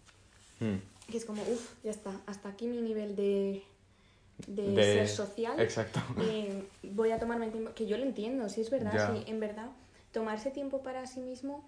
[0.61, 0.77] Mm.
[1.11, 3.63] Que es como, uff, ya está, hasta aquí mi nivel de,
[4.47, 5.59] de, De- ser social.
[5.61, 6.01] Exacto.
[6.21, 9.13] Eh, voy a tomarme el tiempo, que yo lo entiendo, sí es verdad, Ya.
[9.15, 9.71] sí, en verdad.
[10.13, 11.65] tomarse tiempo para sí mismo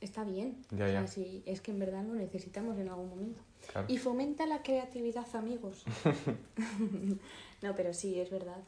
[0.00, 0.56] está bien.
[0.70, 1.06] Ya, O sea, ya.
[1.06, 3.40] sí, es que en verdad lo necesitamos en algún momento.
[3.72, 3.86] Claro.
[3.88, 5.84] Y fomenta la creatividad, amigos.
[7.62, 8.58] no, pero sí, es verdad.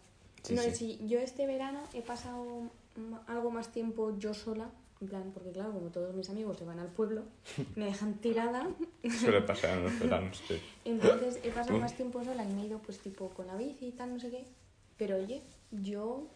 [0.43, 0.71] Sí, no, sí.
[0.73, 2.71] sí, yo este verano he pasado
[3.27, 4.71] algo más tiempo yo sola,
[5.01, 7.25] en plan, porque claro, como todos mis amigos se van al pueblo,
[7.77, 8.69] me dejan tirada,
[9.21, 10.59] Suele pasar en los veranos, sí.
[10.85, 13.87] entonces he pasado más tiempo sola y me he ido pues tipo con la bici
[13.89, 14.45] y tal, no sé qué.
[14.97, 16.27] Pero oye, yo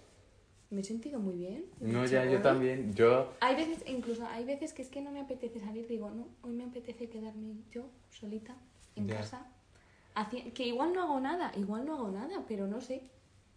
[0.68, 1.64] me he sentido muy bien.
[1.80, 2.92] No, ya, yo también.
[2.94, 6.28] Yo, Hay veces, incluso hay veces que es que no me apetece salir, digo, no,
[6.42, 8.54] hoy me apetece quedarme yo solita
[8.96, 9.16] en Ya.
[9.16, 9.46] casa.
[10.14, 13.02] haci- que igual no hago nada, igual no hago nada, pero no sé.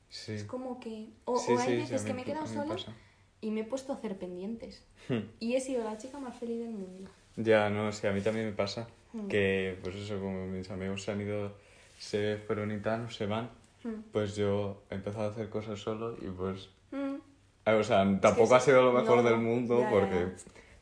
[0.07, 0.31] sí.
[0.33, 1.09] Es como que...
[1.25, 2.95] O, Sí, o hay sí, veces que me he quedado sola pasa.
[3.43, 4.83] Y me he puesto a hacer pendientes.
[5.09, 5.19] Hmm.
[5.39, 7.09] Y he sido la chica más feliz del mundo.
[7.35, 9.27] Ya, no, sí, a mí también me pasa Hmm.
[9.27, 11.53] que, pues eso, como mis amigos se han ido,
[11.99, 13.49] se fueron y tal, se van,
[13.83, 14.01] Mm.
[14.13, 18.59] pues yo he empezado a hacer cosas solo y pues, eh, o sea, tampoco ha
[18.59, 20.33] sí, sido lo mejor no, del mundo ya, porque, ya.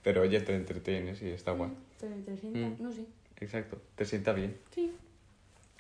[0.04, 1.72] pero oye, te entretienes y está guay.
[2.00, 2.76] Pero te sienta, Mm.
[2.84, 3.06] no sé.
[3.40, 4.56] Exacto, te sienta bien.
[4.74, 4.92] Sí.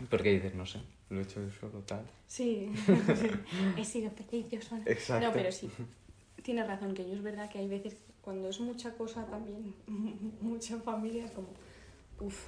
[0.09, 0.79] Porque dices, no sé,
[1.11, 2.03] lo he hecho yo solo, tal.
[2.27, 2.71] Sí,
[3.77, 4.81] he sido feliz yo sola.
[4.87, 5.27] Exacto.
[5.27, 5.69] No, pero sí,
[6.43, 9.73] tienes razón, que yo es verdad que hay veces cuando es mucha cosa también,
[10.41, 11.47] mucha familia, es como,
[12.19, 12.47] uff,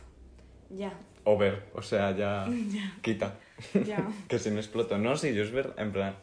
[0.69, 0.93] ya,
[1.25, 2.47] Over, o sea, ya,
[3.01, 3.39] quita,
[3.85, 4.05] ya.
[4.27, 4.97] que si no exploto.
[4.97, 6.15] No, sí, yo es verdad, en plan,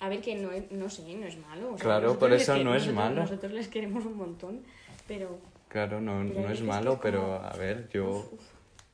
[0.00, 1.72] A ver, que no, es- no sé, no es malo.
[1.74, 3.20] o sea, Claro, por eso no es nosotros- malo.
[3.22, 4.62] Nosotros les queremos un montón,
[5.06, 8.40] pero claro, no, Pero no es malo, pero a ver, yo, uf, uf,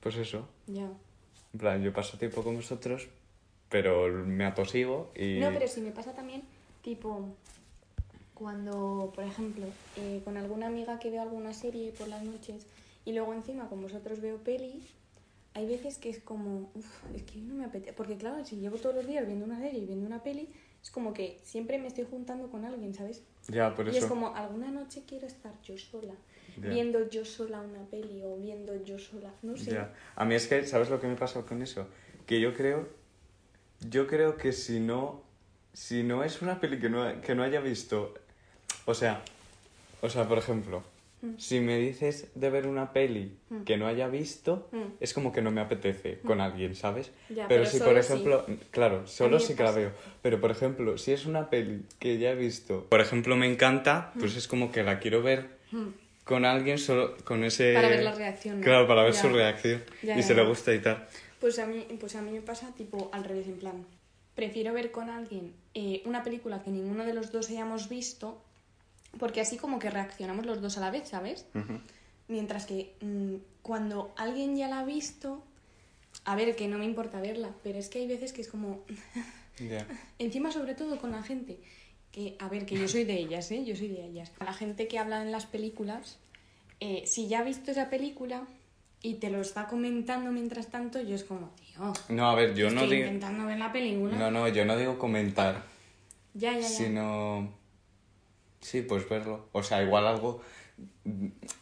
[0.00, 0.88] pues eso, ya.
[1.52, 3.06] en plan, yo paso tiempo con vosotros,
[3.68, 5.38] pero me atosigo y...
[5.38, 6.42] No, pero sí me pasa también,
[6.82, 7.28] tipo,
[8.38, 12.66] cuando, por ejemplo, eh, con alguna amiga que veo alguna serie por las noches
[13.04, 14.82] y luego encima con vosotros veo peli,
[15.54, 17.94] hay veces que es como, uff, es que no me apetece.
[17.94, 20.50] Porque claro, si llevo todos los días viendo una serie y viendo una peli,
[20.82, 23.22] es como que siempre me estoy juntando con alguien, ¿sabes?
[23.48, 23.98] Ya, por y eso.
[24.00, 26.14] es como, alguna noche quiero estar yo sola,
[26.62, 26.68] Ya.
[26.70, 29.72] viendo yo sola una peli o viendo yo sola, no sé.
[29.72, 29.94] Ya.
[30.14, 31.86] A mí es que, ¿sabes lo que me pasa con eso?
[32.26, 32.86] Que yo creo,
[33.88, 35.22] yo creo que si no,
[35.72, 38.14] si no es una peli que no, que no haya visto,
[38.86, 39.22] o sea,
[40.00, 40.82] o sea, por ejemplo,
[41.22, 41.38] Mm.
[41.38, 43.62] si me dices de ver una peli Mm.
[43.64, 44.82] que no haya visto, Mm.
[45.00, 47.10] es como que no me apetece con alguien, ¿sabes?
[47.30, 47.98] Ya, pero, pero si, por sí.
[48.00, 49.92] ejemplo, claro, solo me sí que la veo.
[50.22, 54.12] Pero, por ejemplo, si es una peli que ya he visto, por ejemplo, me encanta,
[54.18, 55.56] pues es como que la quiero ver
[56.24, 58.64] con alguien solo con ese Para ver la reacción, ¿no?
[58.64, 59.20] claro para ver Ya.
[59.22, 61.06] su reacción Ya, y si le gusta y tal
[61.40, 63.86] Pues a mí, pues a mí me pasa tipo al revés, en plan,
[64.34, 68.42] prefiero ver con alguien eh, una película que ninguno de los dos hayamos visto,
[69.18, 71.46] porque así como que reaccionamos los dos a la vez, ¿sabes?
[72.28, 75.42] Mientras que mm, cuando alguien ya la ha visto,
[76.24, 78.80] a ver, que no me importa verla, pero es que hay veces que es como,
[79.58, 79.86] ya
[80.18, 81.58] encima sobre todo con la gente,
[82.12, 83.64] que, a ver, que yo soy de ellas, ¿eh?
[83.64, 84.32] Yo soy de ellas.
[84.40, 86.18] La gente que habla en las películas,
[86.80, 88.46] eh, si ya ha visto esa película
[89.02, 92.70] y te lo está comentando mientras tanto, yo es como, tío, no a ver yo
[92.70, 94.16] no digo intentando ver la película.
[94.16, 95.62] no no yo no digo comentar
[96.34, 96.68] Ya, ya, ya.
[96.68, 97.52] sino
[98.60, 100.40] sí pues verlo o sea igual algo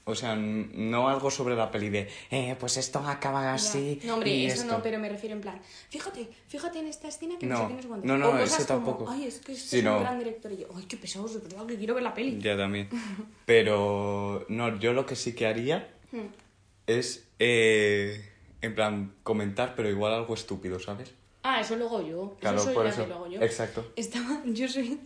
[0.05, 3.55] o sea no algo sobre la peli de eh, pues esto acaba Ya.
[3.55, 4.77] así No, hombre, y eso esto.
[4.77, 7.83] no, pero me refiero en plan, fíjate, fíjate en esta escena que no, No, sé
[7.83, 8.07] sé cuánto.
[8.07, 9.11] no, no, o cosas eso como, tampoco.
[9.13, 9.99] Ay, es que este Sí, es no.
[9.99, 10.51] un gran director.
[10.53, 12.41] Y yo, ay, qué pesado, es verdad, que quiero ver la peli.
[12.41, 12.89] ya también
[13.47, 16.27] pero no yo lo que sí que haría Hmm.
[16.87, 18.31] es eh,
[18.63, 21.13] en plan comentar pero igual algo estúpido sabes
[21.47, 22.37] Ah, eso luego yo.
[22.41, 23.41] claro eso soy por la eso yo.
[23.43, 24.99] exacto Estaba, yo soy,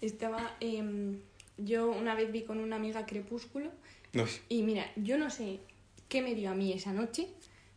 [0.00, 1.18] estaba, em,
[1.58, 3.70] yo una vez vi con una amiga Crepúsculo
[4.12, 5.58] no, y mira, yo no sé
[6.08, 7.28] qué me dio a mí esa noche,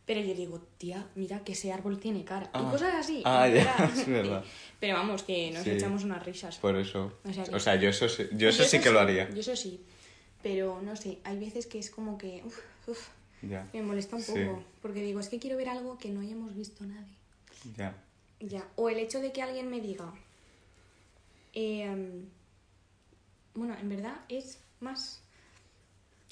[0.06, 2.50] pero yo digo, tía, mira que ese árbol tiene cara.
[2.52, 2.64] Ah.
[2.66, 3.22] Y cosas así.
[3.24, 4.44] Ah, ya, es verdad.
[4.80, 5.70] Pero vamos, que nos Sí.
[5.70, 6.56] echamos unas risas.
[6.58, 8.90] por eso O sea que- o sea yo eso sí- yo Yo eso sí que
[8.90, 9.80] lo haría Yo eso sí.
[10.42, 13.08] Pero no sé, hay veces que es como que uf, uf,
[13.42, 14.62] ya me molesta un poco.
[14.82, 17.14] Porque digo, es que quiero ver algo que no hayamos visto nadie.
[17.76, 17.94] ya
[18.48, 18.66] Ya.
[18.76, 20.12] O el hecho de que alguien me diga.
[21.52, 22.26] em,
[23.54, 25.20] bueno, en verdad es más.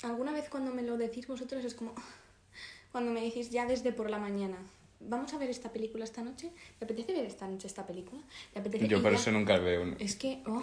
[0.03, 1.94] Alguna vez cuando me lo decís vosotros es como.
[2.92, 4.59] Cuando me decís ya desde por la mañana.
[5.01, 6.51] Vamos a ver esta película esta noche.
[6.79, 8.20] ¿Te apetece ver esta noche esta película?
[8.53, 8.87] ¿Te apetece?
[8.87, 9.96] Yo por ya- eso nunca veo uno.
[9.98, 10.42] Es que.
[10.46, 10.62] Oh,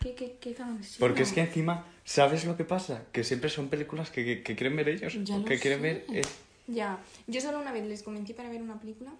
[0.00, 0.56] qué, qué, qué.
[0.98, 3.04] Porque es que encima, ¿sabes lo que pasa?
[3.12, 5.16] Que siempre son películas que, que, que quieren ver ellos.
[5.22, 5.82] Ya que quieren sé.
[5.82, 6.04] ver.
[6.12, 6.22] eh,
[6.66, 9.12] Ya, yo solo una vez les convencí para ver una película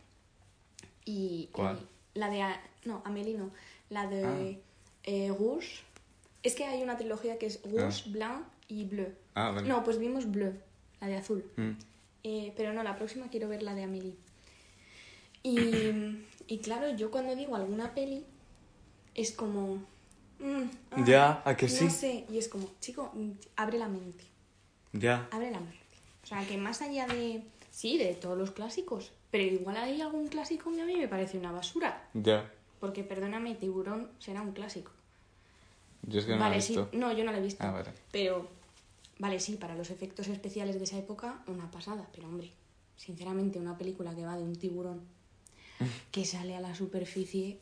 [1.08, 1.48] y...
[1.52, 1.78] ¿Cuál?
[2.14, 2.42] y la de...
[2.42, 3.50] A- No, Amélie no.
[3.90, 4.58] La de Ah.
[5.04, 5.80] eh, Rouge.
[6.42, 9.12] Es que hay una trilogía que es Rouge, Blanc y Bleu.
[9.34, 9.68] Ah, vale.
[9.68, 10.52] No, pues vimos Bleu,
[11.00, 11.44] la de azul.
[11.56, 11.70] Mm.
[12.24, 14.14] Eh, pero no, la próxima quiero ver la de Amélie.
[15.42, 15.58] Y,
[16.46, 18.24] y claro, yo cuando digo alguna peli
[19.14, 19.76] es como...
[20.40, 21.84] mm, ah, Ya, ¿a que sí?
[21.84, 22.24] No sé.
[22.30, 24.24] Y es como, chico, mm, abre la mente.
[24.92, 25.28] Ya.
[25.30, 25.78] Abre la mente.
[26.22, 27.42] O sea, que más allá de.
[27.70, 29.12] Sí, de todos los clásicos.
[29.30, 32.08] Pero igual hay algún clásico que a mí me parece una basura.
[32.14, 32.50] Ya.
[32.80, 34.92] Porque, perdóname, Tiburón será un clásico.
[36.02, 36.76] Yo es que no vale, lo he sí.
[36.76, 36.88] visto.
[36.96, 37.62] No, yo no la he visto.
[37.64, 37.90] Ah, vale.
[38.12, 38.48] Pero,
[39.18, 42.08] vale, sí, para los efectos especiales de esa época, una pasada.
[42.14, 42.50] Pero, hombre,
[42.96, 45.02] sinceramente, una película que va de un tiburón
[46.12, 47.58] que sale a la superficie,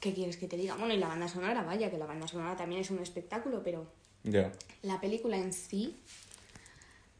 [0.00, 0.76] ¿qué quieres que te diga?
[0.76, 3.86] Bueno, y la banda sonora, vaya, que la banda sonora también es un espectáculo, pero
[4.22, 4.52] Ya.
[4.82, 5.96] la película en sí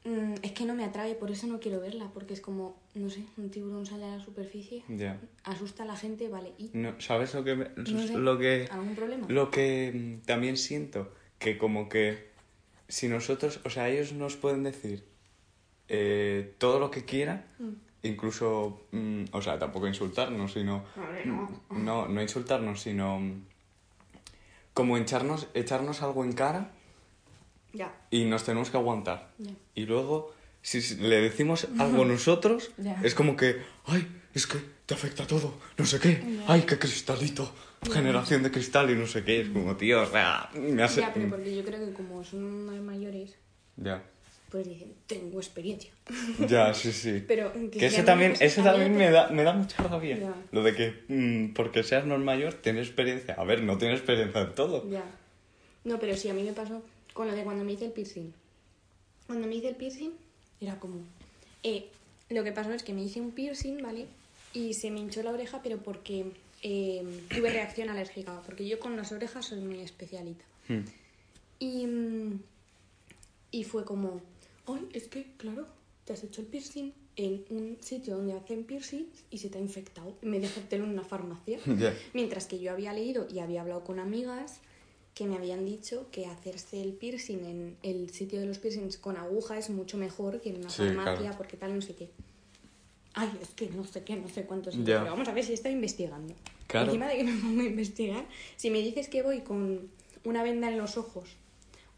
[0.05, 3.09] mm, es que no me atrae, por eso no quiero verla, porque es como, no
[3.11, 4.83] sé, un tiburón sale a la superficie,
[5.45, 8.17] asusta a la gente, vale, y No, ¿Sabes lo que, me- No sé.
[8.17, 9.27] lo que ¿Algún problema?
[9.29, 11.13] lo que mm, también siento?
[11.39, 12.31] Que como que
[12.89, 15.05] si nosotros, o sea, ellos nos pueden decir
[15.89, 17.45] eh, todo lo que quieran,
[18.03, 20.85] incluso, mm, o sea, tampoco insultarnos, sino...
[20.97, 21.49] Vale, no.
[21.71, 23.45] No, no insultarnos, sino mm,
[24.75, 26.71] como echarnos, echarnos algo en cara
[27.73, 29.31] Ya, y nos tenemos que aguantar.
[29.39, 29.53] ya.
[29.75, 30.33] Y luego,
[30.63, 33.01] si le decimos algo nosotros, Ya.
[33.03, 37.51] es como que, ay, es que te afecta todo, no sé qué, ay, qué cristalito,
[37.91, 41.01] generación de cristal y no sé qué, es como, tío, o sea, me hace...
[41.01, 43.37] Ya, pero porque yo creo que como son mayores,
[43.77, 44.03] Ya,
[44.51, 45.91] pues dicen, tengo experiencia.
[46.47, 47.25] ya, sí, sí.
[47.27, 50.35] Pero Que ese sean también, ese también me me- da, me da mucha rabia.
[50.53, 53.35] Lo de que mm, porque seas no mayor, tienes experiencia.
[53.39, 54.87] A ver, no tienes experiencia en todo.
[54.91, 55.05] Ya.
[55.85, 58.33] No, pero sí, a mí me pasó con lo de cuando me hice el piercing.
[59.27, 60.13] Cuando me hice el piercing,
[60.61, 61.01] era como...
[61.63, 61.89] eh,
[62.31, 64.07] lo que pasó es que me hice un piercing, ¿vale?
[64.55, 66.27] Y se me hinchó la oreja, pero porque
[66.63, 68.41] eh, tuve reacción alérgica.
[68.47, 70.45] Porque yo con las orejas soy muy especialita.
[70.69, 70.85] Hmm.
[71.59, 72.41] Y, mm,
[73.51, 74.21] y fue como,
[74.67, 75.67] ay, es que, claro,
[76.05, 79.61] te has hecho el piercing en un sitio donde hacen piercings y se te ha
[79.61, 80.15] infectado.
[80.23, 81.59] Me dejaste en una farmacia.
[82.15, 84.61] Mientras que yo había leído y había hablado con amigas
[85.15, 89.17] que me habían dicho que hacerse el piercing en el sitio de los piercings con
[89.17, 91.37] aguja es mucho mejor que en una Sí, farmacia claro.
[91.37, 92.09] porque tal, no sé qué.
[93.15, 94.75] Ay, es que no sé qué, no sé cuántos.
[94.77, 95.01] Ya.
[95.01, 96.33] Pero vamos a ver si estoy investigando.
[96.67, 96.87] Claro.
[96.87, 98.25] Encima de que me pongo a investigar,
[98.57, 99.89] si me dices que voy con
[100.25, 101.29] una venda en los ojos,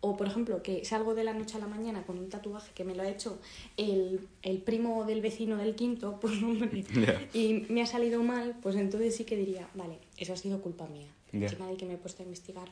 [0.01, 2.83] o por ejemplo que salgo de la noche a la mañana con un tatuaje que
[2.85, 3.39] me lo ha hecho
[3.77, 7.29] el, el primo del vecino del quinto, pues hombre, Ya.
[7.33, 10.89] y me ha salido mal, pues entonces sí que diría, vale, eso ha sido culpa
[10.89, 11.07] mía.
[11.33, 12.69] Encima de que me he puesto a investigar,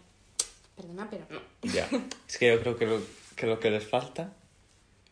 [0.76, 1.40] perdona, pero no.
[1.72, 1.88] Ya.
[2.28, 3.00] Es que yo creo que lo,
[3.36, 4.32] que lo que les falta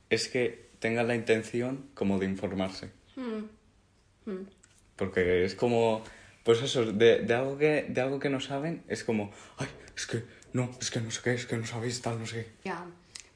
[0.09, 2.91] es que tengan la intención como de informarse.
[3.17, 4.31] Mm.
[4.31, 4.47] Mm.
[4.97, 6.03] Porque es como,
[6.45, 10.07] pues eso, de, de algo que, de algo que no saben, es como, ay, es
[10.07, 12.69] que no, es que no sé qué, es que no sabéis tal, no sé qué.
[12.69, 12.85] Ya,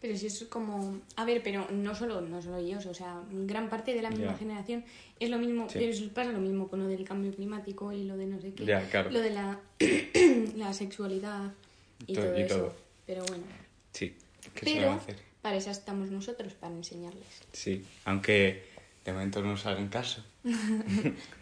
[0.00, 1.00] pero si es como...
[1.16, 4.32] A ver, pero no solo, no solo ellos, o sea, gran parte de la misma
[4.32, 4.37] Ya.
[4.38, 4.84] generación
[5.18, 5.78] es lo mismo, Sí.
[5.78, 8.52] pero eso pasa lo mismo con lo del cambio climático y lo de no sé
[8.52, 8.66] qué.
[8.66, 9.10] Ya, claro.
[9.10, 9.60] Lo de la,
[10.56, 11.52] la sexualidad
[12.07, 12.57] y Todo- todo, y eso.
[12.57, 12.77] todo.
[13.07, 13.45] Pero bueno.
[13.93, 14.17] Sí,
[14.55, 15.17] ¿qué se le va a Pero hacer?
[15.43, 17.27] para eso estamos nosotros, para enseñarles.
[17.53, 18.64] Sí, aunque
[19.05, 20.25] de momento no nos hagan caso.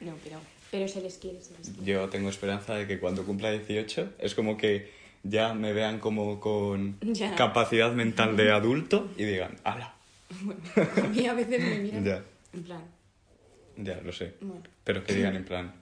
[0.00, 1.84] No, pero, pero se les quiere, se les quiere.
[1.84, 4.90] Yo tengo esperanza de que cuando cumpla 18 es como que
[5.22, 7.34] ya me vean como con Ya.
[7.36, 9.94] capacidad mental de adulto y digan, ¡hala!
[10.40, 10.60] Bueno,
[10.96, 12.24] a mí a veces me miran Ya.
[12.54, 12.82] en plan,
[13.76, 14.34] Ya, lo sé.
[14.40, 15.74] bueno, Pero que digan en plan,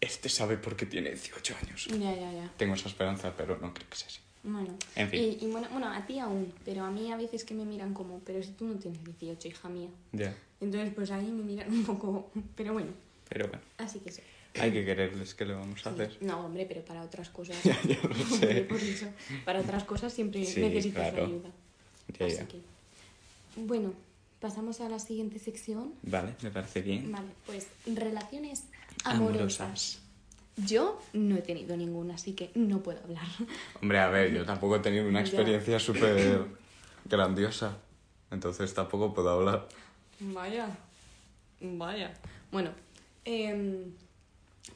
[0.00, 1.86] este sabe por qué tiene 18 años.
[1.86, 2.52] ya, ya, ya.
[2.56, 4.20] Tengo esa esperanza, pero no creo que sea así.
[4.44, 5.20] Bueno, En fin.
[5.40, 7.94] y, y bueno, bueno, a ti aún, pero a mí a veces que me miran
[7.94, 9.88] como, pero si tú no tienes 18, hija mía.
[10.12, 12.90] Ya, Entonces, pues ahí me miran un poco, pero bueno,
[13.28, 14.20] pero bueno, así que sí.
[14.60, 16.02] hay que quererles, ¿qué le vamos a Sí.
[16.02, 16.18] hacer?
[16.20, 17.56] No, hombre, pero para otras cosas.
[17.64, 18.60] Ya, ya lo sé.
[18.68, 19.06] por eso,
[19.46, 21.24] para otras cosas siempre Sí, necesitas claro.
[21.26, 21.50] ayuda.
[22.18, 22.46] Ya, Así ya.
[22.48, 22.60] que,
[23.56, 23.94] bueno,
[24.40, 25.94] pasamos a la siguiente sección.
[26.02, 27.10] Vale, me parece bien.
[27.10, 28.64] Vale, pues relaciones
[29.04, 29.60] amorosas.
[29.60, 30.00] Amorosas.
[30.56, 33.26] Yo no he tenido ninguna, así que no puedo hablar.
[33.82, 36.46] Hombre, a ver, yo tampoco he tenido una experiencia súper
[37.04, 37.76] grandiosa.
[38.30, 39.68] Entonces tampoco puedo hablar.
[40.20, 40.68] Vaya,
[41.60, 42.14] vaya.
[42.52, 42.70] Bueno,
[43.24, 43.92] em,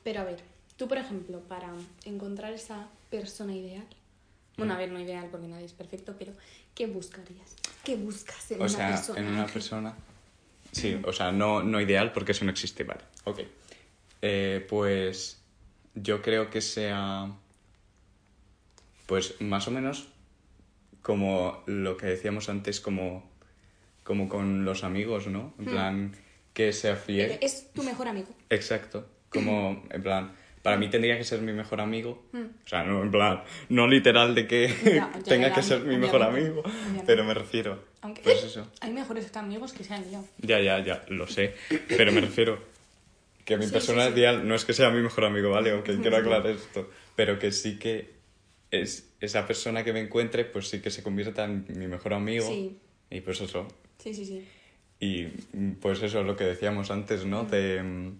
[0.03, 0.41] pero a ver,
[0.77, 1.73] tú por ejemplo, para
[2.05, 3.87] encontrar esa persona ideal,
[4.57, 6.33] bueno, a ver, no ideal porque nadie es perfecto, pero
[6.75, 7.55] ¿qué buscarías?
[7.85, 9.21] ¿Qué buscas en O una sea, persona?
[9.21, 9.95] en una persona.
[10.73, 13.01] Sí, o sea, no, no ideal porque eso no existe, vale.
[13.25, 13.41] Ok.
[14.21, 15.38] Eh, pues
[16.03, 17.31] yo creo que sea.
[19.07, 20.09] Pues más o menos
[21.03, 23.31] como lo que decíamos antes, como,
[24.05, 25.55] como con los amigos, ¿no?
[25.59, 26.17] En plan,
[26.53, 27.39] que sea fiel.
[27.41, 28.29] Es tu mejor amigo.
[28.51, 29.07] Exacto.
[29.31, 30.33] Como, en plan,
[30.63, 32.25] para mí tendría que ser mi mejor amigo.
[32.33, 32.45] Mm.
[32.65, 36.63] O sea, no en plan, no literal de que tenga que ser mi mejor amigo,
[37.07, 37.83] pero me refiero.
[38.03, 38.71] Aunque Pues eso.
[38.81, 40.23] hay mejores amigos que sean yo.
[40.43, 41.55] Ya, ya, ya, lo sé.
[41.89, 42.59] Pero me refiero
[43.49, 44.19] que mi Sí, persona sí, sí.
[44.19, 45.73] ideal no es que sea mi mejor amigo, ¿vale?
[45.73, 46.91] Ok, quiero aclarar esto.
[47.17, 48.11] Pero que sí que
[48.71, 52.47] es, esa persona que me encuentre, pues sí que se convierta en mi mejor amigo.
[52.47, 52.77] Sí.
[53.09, 53.67] Y pues eso.
[54.03, 54.47] Sí, sí, sí.
[55.01, 57.45] Y mm, pues eso es lo que decíamos antes, ¿no?
[57.45, 58.13] De,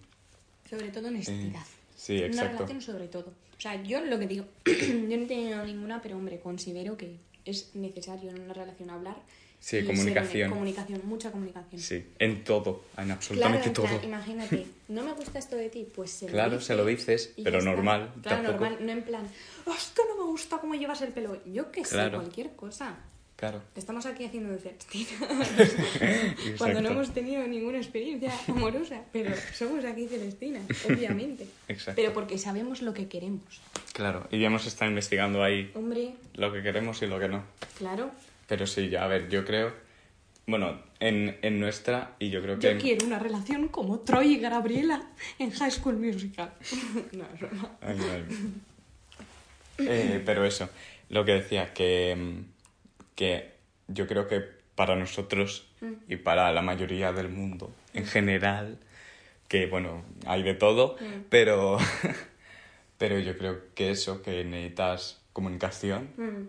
[0.67, 1.61] Sobre todo honestidad.
[1.95, 2.53] sí, Una exacto.
[2.53, 3.27] relación sobre todo.
[3.55, 7.17] O sea, yo lo que digo, yo no he tenido ninguna, pero hombre, considero que
[7.45, 9.17] es necesario en una relación hablar.
[9.59, 10.49] Sí, comunicación.
[10.51, 11.81] Comunicación, mucha comunicación.
[11.81, 14.03] Sí, en todo, en Claro, absolutamente en plan, todo.
[14.07, 17.33] imagínate, no me gusta esto de ti, pues se lo Claro, dices se lo dices,
[17.43, 18.63] pero normal, Claro, tampoco.
[18.69, 19.27] normal, no en plan,
[19.65, 21.37] "Oh, es que no me gusta cómo llevas el pelo.
[21.45, 22.95] Yo qué sé, cualquier cosa.
[23.35, 23.61] Claro.
[23.75, 25.11] Estamos aquí haciendo de Celestina
[26.57, 31.47] cuando no hemos tenido ninguna experiencia amorosa, pero somos aquí Celestinas, obviamente.
[31.67, 31.93] Exacto.
[32.01, 33.61] Pero porque sabemos lo que queremos.
[33.93, 37.43] Claro, y ya hemos estado investigando ahí Hombre, lo que queremos y lo que no.
[37.77, 38.11] claro,
[38.49, 39.71] Pero sí, ya, a ver, yo creo,
[40.47, 42.73] bueno, en, en nuestra, y yo creo que...
[42.73, 45.03] yo quiero una relación como Troy y Gabriela
[45.37, 46.51] en High School Musical.
[47.13, 47.77] no, es broma.
[47.79, 48.37] Ay, madre mía.
[49.77, 50.69] Eh, pero eso,
[51.09, 53.53] lo que decía, que, mm, que
[53.87, 54.41] yo creo que
[54.75, 55.67] para nosotros
[56.07, 58.77] y para la mayoría del mundo en general,
[59.47, 60.97] que bueno, hay de todo,
[61.29, 61.77] pero,
[62.97, 66.47] pero yo creo que eso, que necesitas comunicación, Mm,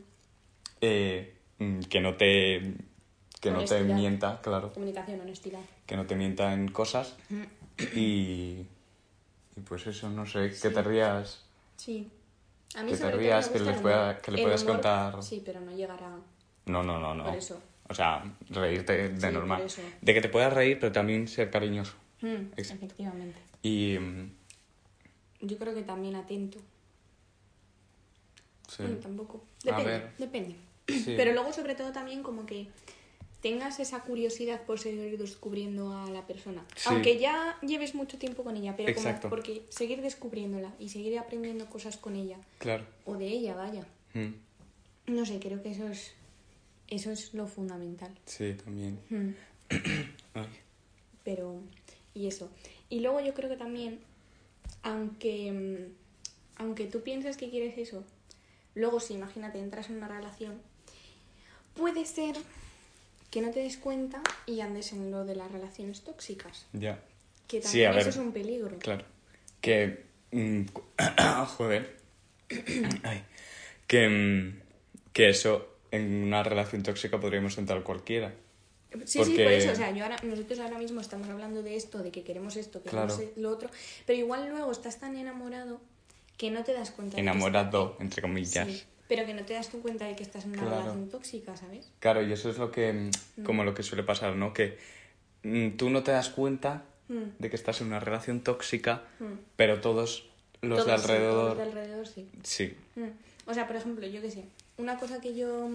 [0.80, 1.39] eh, mm,
[1.88, 2.74] que no te,
[3.40, 3.94] que no te Honestidad.
[3.96, 5.60] mienta, claro, Comunicación, honestidad.
[5.86, 7.14] que no te mienta en cosas
[7.94, 8.64] y,
[9.56, 11.44] y pues eso, no sé, que te rías.
[11.76, 12.10] Sí.
[12.76, 14.62] A mí Que te todo rías, me que gusta le el pueda- que le puedas
[14.62, 16.16] humor, contar- Sí, pero no llegar a...
[16.66, 17.24] No, no, no, no.
[17.24, 17.60] Por eso.
[17.88, 19.64] O sea, reírte de Sí, normal.
[20.00, 21.94] De que te puedas reír, pero también ser cariñoso.
[22.22, 23.38] Mm, efectivamente.
[23.62, 23.98] Y...
[23.98, 24.30] mm,
[25.42, 26.58] Yo creo que también atento.
[28.68, 28.82] Sí.
[28.84, 29.42] Bueno, tampoco.
[29.64, 30.12] A Depende, ver.
[30.18, 30.54] depende.
[30.92, 31.14] Sí.
[31.16, 32.68] Pero luego, sobre todo, también como que
[33.40, 36.64] tengas esa curiosidad por seguir descubriendo a la persona.
[36.76, 36.88] Sí.
[36.90, 39.22] Aunque ya lleves mucho tiempo con ella, pero Exacto.
[39.28, 42.84] como porque seguir descubriéndola y seguir aprendiendo cosas con ella, Claro.
[43.06, 43.86] o de ella, vaya.
[44.14, 44.34] Mm,
[45.14, 46.12] No sé, creo que eso es,
[46.88, 48.12] eso es lo fundamental.
[48.26, 49.00] Sí, también.
[49.08, 49.30] Mm.
[50.34, 50.48] Ay.
[51.24, 51.60] Pero,
[52.14, 52.50] y eso.
[52.90, 54.00] Y luego yo creo que también,
[54.82, 58.04] aunque, mm, aunque tú pienses que quieres eso,
[58.74, 60.60] luego si imagínate, entras en una relación,
[61.80, 62.36] puede ser
[63.30, 66.66] que no te des cuenta y andes en lo de las relaciones tóxicas.
[66.72, 67.00] Ya.
[67.48, 68.00] Que Sí, también a ver.
[68.02, 68.78] eso es un peligro.
[68.78, 69.04] Claro.
[69.60, 70.04] Que...
[70.30, 70.62] mm,
[71.56, 71.96] joder.
[73.02, 73.24] Ay.
[73.86, 74.60] Que, mm,
[75.12, 78.32] que eso, en una relación tóxica podríamos entrar cualquiera.
[79.04, 81.98] Sí, sí, por eso, o sea, yo ahora, nosotros ahora mismo estamos hablando de esto,
[81.98, 83.30] de que queremos esto, que queremos Claro.
[83.36, 83.70] lo otro,
[84.04, 85.80] pero igual luego estás tan enamorado
[86.36, 87.12] que no te das cuenta.
[87.12, 88.66] de que Enamorado, entre comillas.
[88.66, 90.76] Sí, pero que no te das tú cuenta de que estás en una Claro.
[90.78, 91.90] relación tóxica, ¿sabes?
[91.98, 94.52] Claro, y eso es lo que, mm, como lo que suele pasar, ¿no?
[94.52, 94.78] Que
[95.42, 97.22] mm, tú no te das cuenta Mm.
[97.40, 99.32] de que estás en una relación tóxica, Mm.
[99.56, 100.28] pero todos
[100.62, 101.42] los de Todos sí, alrededor...
[101.44, 102.28] todos de alrededor, sí.
[102.44, 103.08] Sí, Mm.
[103.46, 104.44] O sea, por ejemplo, yo qué sé,
[104.78, 105.68] una cosa que yo,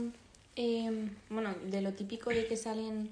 [0.56, 3.10] eh, bueno, de lo típico de que salen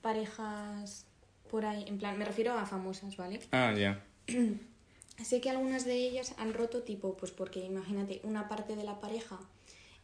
[0.00, 1.04] parejas
[1.50, 3.40] por ahí, en plan, me refiero a famosas, ¿vale?
[3.52, 4.00] Ah, ya.
[5.24, 9.00] Sé que algunas de ellas han roto tipo, pues porque imagínate, una parte de la
[9.00, 9.38] pareja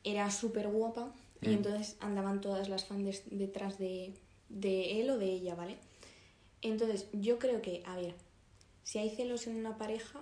[0.05, 1.53] era súper guapa y Mm.
[1.53, 4.12] entonces andaban todas las fans detrás de,
[4.49, 5.77] de él o de ella, ¿vale?
[6.61, 8.15] Entonces, yo creo que, a ver,
[8.85, 10.21] si hay celos en una pareja,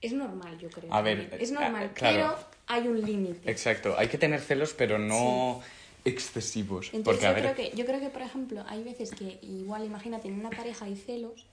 [0.00, 0.92] es normal, yo creo.
[0.92, 1.42] A ver, también.
[1.42, 2.16] es eh, normal, ah, claro.
[2.16, 3.48] pero hay un límite.
[3.50, 3.94] Exacto.
[3.96, 5.60] Hay que tener celos, pero no
[6.04, 6.86] excesivos.
[6.92, 9.38] Entonces porque, a yo, ver, creo que, yo creo que, por ejemplo, hay veces que
[9.42, 11.46] igual, imagínate, en una pareja hay celos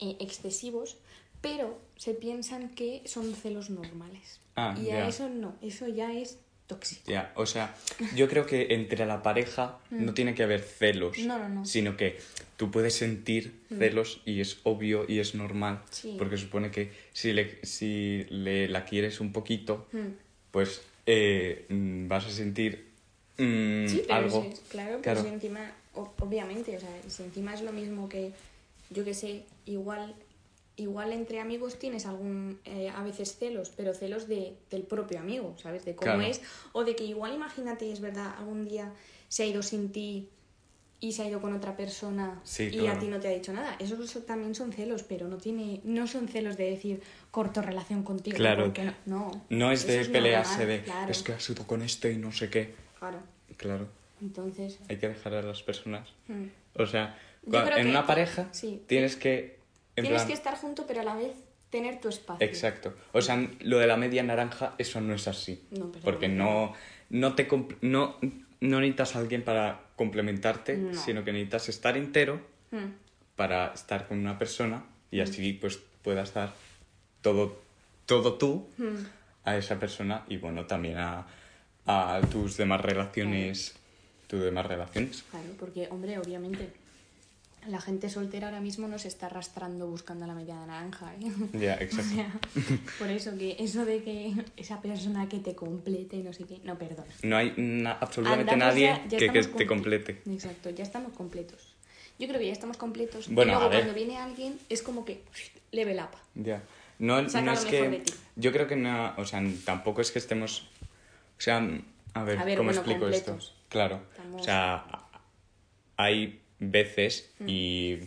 [0.00, 0.96] eh, excesivos,
[1.40, 4.40] pero se piensan que son celos normales.
[4.56, 7.10] Ah, y a eso no, eso ya es tóxico.
[7.10, 7.74] Ya, o sea,
[8.16, 11.26] yo creo que entre la pareja no tiene que haber celos, Mm.
[11.26, 11.64] No, no, no.
[11.66, 12.18] sino que
[12.56, 16.14] tú puedes sentir celos y es obvio y es normal, Sí.
[16.18, 19.98] porque supone que si le, si le la quieres un poquito, Mm.
[20.50, 22.86] pues eh, mm, vas a sentir
[23.36, 24.50] mm, Sí, pero algo.
[24.70, 25.20] claro, Claro.
[25.26, 28.32] encima, obviamente, o sea, si encima es lo mismo que,
[28.90, 30.14] yo que sé, igual,
[30.76, 35.54] igual entre amigos tienes algún, eh, a veces celos, pero celos de, del propio amigo,
[35.58, 35.84] ¿sabes?
[35.84, 36.22] De cómo Claro.
[36.28, 36.40] es,
[36.72, 38.92] o de que igual, imagínate, es verdad, algún día
[39.28, 40.28] se ha ido sin ti
[41.00, 42.96] y se ha ido con otra persona Sí, y claro.
[42.96, 43.76] a ti no te ha dicho nada.
[43.78, 48.36] Esos también son celos, pero no tiene, no son celos de decir corto relación contigo.
[48.36, 48.64] Claro.
[48.64, 49.44] porque no, no.
[49.50, 52.16] No es de Eso pelearse normal, de claro, es que has ido con este y
[52.16, 52.74] no sé qué.
[52.98, 53.18] Claro.
[53.58, 53.86] Claro,
[54.22, 56.08] Entonces, hay que dejar a las personas.
[56.28, 56.44] mm.
[56.76, 57.16] O sea,
[57.46, 58.82] en una pareja sí.
[58.86, 59.62] tienes que...
[59.96, 61.32] en Tienes plan- que estar junto, pero a la vez
[61.70, 62.46] tener tu espacio.
[62.46, 62.94] Exacto.
[63.12, 65.62] O sea, lo de la media naranja, eso no es así.
[65.70, 66.72] No, pero Porque no.
[67.10, 68.16] no, te comp- no,
[68.60, 70.94] no necesitas a alguien para complementarte, No.
[70.94, 72.40] sino que necesitas estar entero
[72.70, 72.92] Mm.
[73.36, 76.52] para estar con una persona y así pues puedas dar
[77.22, 77.56] todo,
[78.06, 79.04] todo tú Mm.
[79.44, 81.26] a esa persona y bueno, también a,
[81.86, 83.74] a tus demás relaciones.
[84.26, 85.22] Tus demás relaciones.
[85.30, 86.70] Claro, porque, hombre, obviamente,
[87.68, 91.32] la gente soltera ahora mismo no se está arrastrando buscando la media naranja, ¿eh?
[91.52, 92.10] Ya, exacto.
[92.12, 96.32] O sea, por eso que eso de que esa persona que te complete y no
[96.32, 97.04] sé qué, no, perdón.
[97.22, 100.22] No hay na- absolutamente Andamos nadie ya- ya que, que te comple- complete.
[100.30, 101.74] Exacto, ya estamos completos.
[102.18, 103.26] Yo creo que ya estamos completos.
[103.28, 103.80] Bueno, y luego a ver.
[103.80, 105.22] cuando viene alguien es como que
[105.72, 106.16] level up.
[106.34, 106.62] Ya.
[107.00, 108.02] No, Saca no lo es que.
[108.36, 109.14] Yo creo que no.
[109.16, 110.68] O sea, tampoco es que estemos.
[111.36, 111.56] O sea,
[112.14, 113.32] a ver, A ver, ¿cómo bueno, explico esto?
[113.32, 113.54] completos.
[113.68, 114.00] Claro.
[114.12, 114.84] Estamos- O sea,
[115.96, 117.48] hay veces Mm.
[117.48, 117.98] y.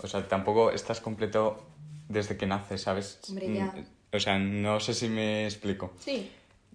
[0.00, 1.64] O sea, tampoco estás completo
[2.08, 3.18] desde que naces, ¿sabes?
[3.28, 3.66] Hombre, ya.
[3.66, 3.84] Mm,
[4.16, 5.92] O sea, no sé si me explico.
[6.00, 6.30] Sí,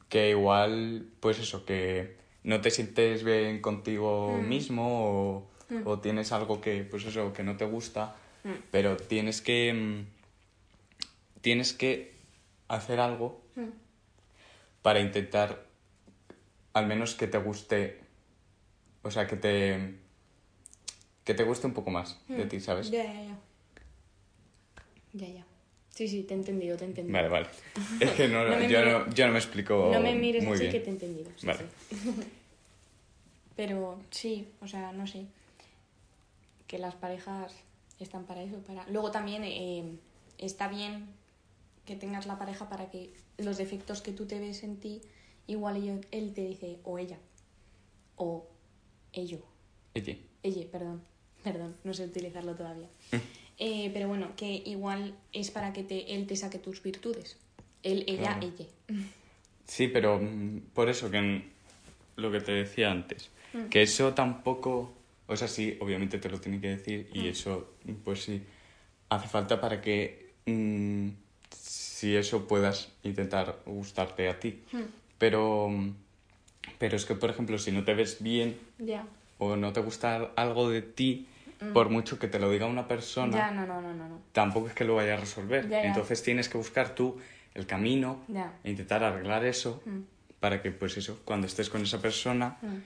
[0.09, 4.47] Que igual, pues eso, que no te sientes bien contigo Mm.
[4.47, 5.49] mismo o,
[5.86, 8.15] o tienes algo que, pues eso, que no te gusta,
[8.71, 10.03] pero tienes que...
[11.41, 12.13] Tienes que
[12.67, 13.41] hacer algo
[14.82, 15.65] para intentar
[16.74, 17.99] al menos que te guste,
[19.01, 19.95] o sea, que te...
[21.24, 22.89] que te guste un poco más de ti, ¿sabes?
[22.91, 23.38] ya, ya, ya.
[25.13, 25.45] Ya, ya.
[25.89, 27.15] Sí, sí, te he entendido, te he entendido.
[27.17, 27.47] Vale, vale.
[27.99, 30.61] Es que no, No yo, no, yo no me explico No me mires muy así
[30.61, 30.71] bien.
[30.71, 31.32] que te he entendido.
[31.38, 31.59] sí, Vale.
[31.89, 31.95] sí.
[33.55, 35.26] Pero sí, o sea, no sé.
[36.67, 37.53] Que las parejas
[37.99, 38.57] están para eso.
[38.65, 39.97] para Luego también eh,
[40.39, 41.07] está bien
[41.86, 45.01] que tengas la pareja para que los defectos que tú te ves en ti,
[45.47, 47.17] igual ello- él te dice, o ella,
[48.15, 48.47] o
[49.11, 49.39] ello.
[49.95, 51.03] Oye, Ella, perdón,
[51.43, 52.87] perdón, no sé utilizarlo todavía.
[53.59, 57.37] Eh, pero bueno, que igual es para que te, él te saque tus virtudes.
[57.83, 58.47] Él, ella, Claro.
[58.57, 58.65] ella.
[59.65, 61.43] Sí, pero mm, por eso que
[62.15, 63.65] lo que te decía antes, Mm.
[63.69, 64.93] que eso tampoco,
[65.27, 67.17] o sea, sí, obviamente te lo tiene que decir Mm.
[67.17, 67.73] y eso,
[68.03, 68.41] pues sí,
[69.09, 71.09] hace falta para que mm,
[71.51, 74.61] si eso puedas intentar gustarte a ti.
[74.71, 74.81] Mm.
[75.19, 75.93] Pero, mm,
[76.79, 78.57] pero es que, por ejemplo, si no te ves bien
[79.37, 81.27] o no te gusta algo de ti,
[81.72, 83.39] por mucho que te lo diga una persona, Mm.
[83.39, 84.09] Ya, no, no, no, no.
[84.09, 84.20] no.
[84.32, 85.70] tampoco es que lo vaya a resolver.
[85.70, 85.88] Ya, ya.
[85.88, 87.18] Entonces tienes que buscar tú
[87.53, 88.53] el camino Ya.
[88.64, 89.99] e intentar arreglar eso Mm.
[90.39, 92.78] para que, pues eso, cuando estés con esa persona, Mm.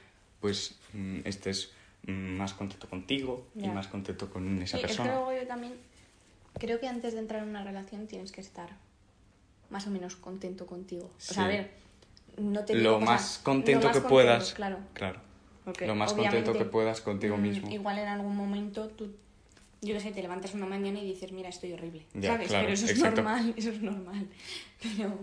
[0.42, 1.72] pues mm, estés
[2.06, 5.14] mm, más contento contigo y más contento con esa Sí, es que persona.
[5.16, 5.74] luego yo también
[6.58, 8.70] creo que antes de entrar en una relación tienes que estar
[9.70, 11.06] más o menos contento contigo.
[11.06, 11.34] O Sí.
[11.34, 11.72] sea, a ver,
[12.38, 14.54] no te digo, Lo o sea, más contento lo más que contento, puedas.
[14.54, 14.78] Claro.
[14.94, 15.20] Claro.
[15.68, 17.70] Porque Lo más contento que puedas contigo mm, mismo.
[17.70, 19.14] Igual en algún momento tú,
[19.82, 22.04] yo qué sé, te levantas una mañana y dices, mira, estoy horrible.
[22.14, 22.48] Ya, ¿Sabes?
[22.48, 23.22] claro, Pero eso es exacto.
[23.22, 24.28] normal, eso es normal.
[24.82, 25.20] Pero,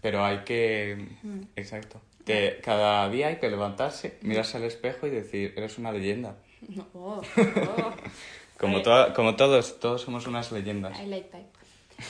[0.00, 1.06] Pero hay que...
[1.22, 1.40] Mm.
[1.54, 2.00] Exacto.
[2.24, 6.38] Que cada día hay que levantarse, mirarse al espejo y decir, eres una leyenda.
[6.70, 7.94] no, oh, oh.
[8.58, 10.98] Como, toda- como todos, todos somos unas leyendas.
[10.98, 11.42] I like that.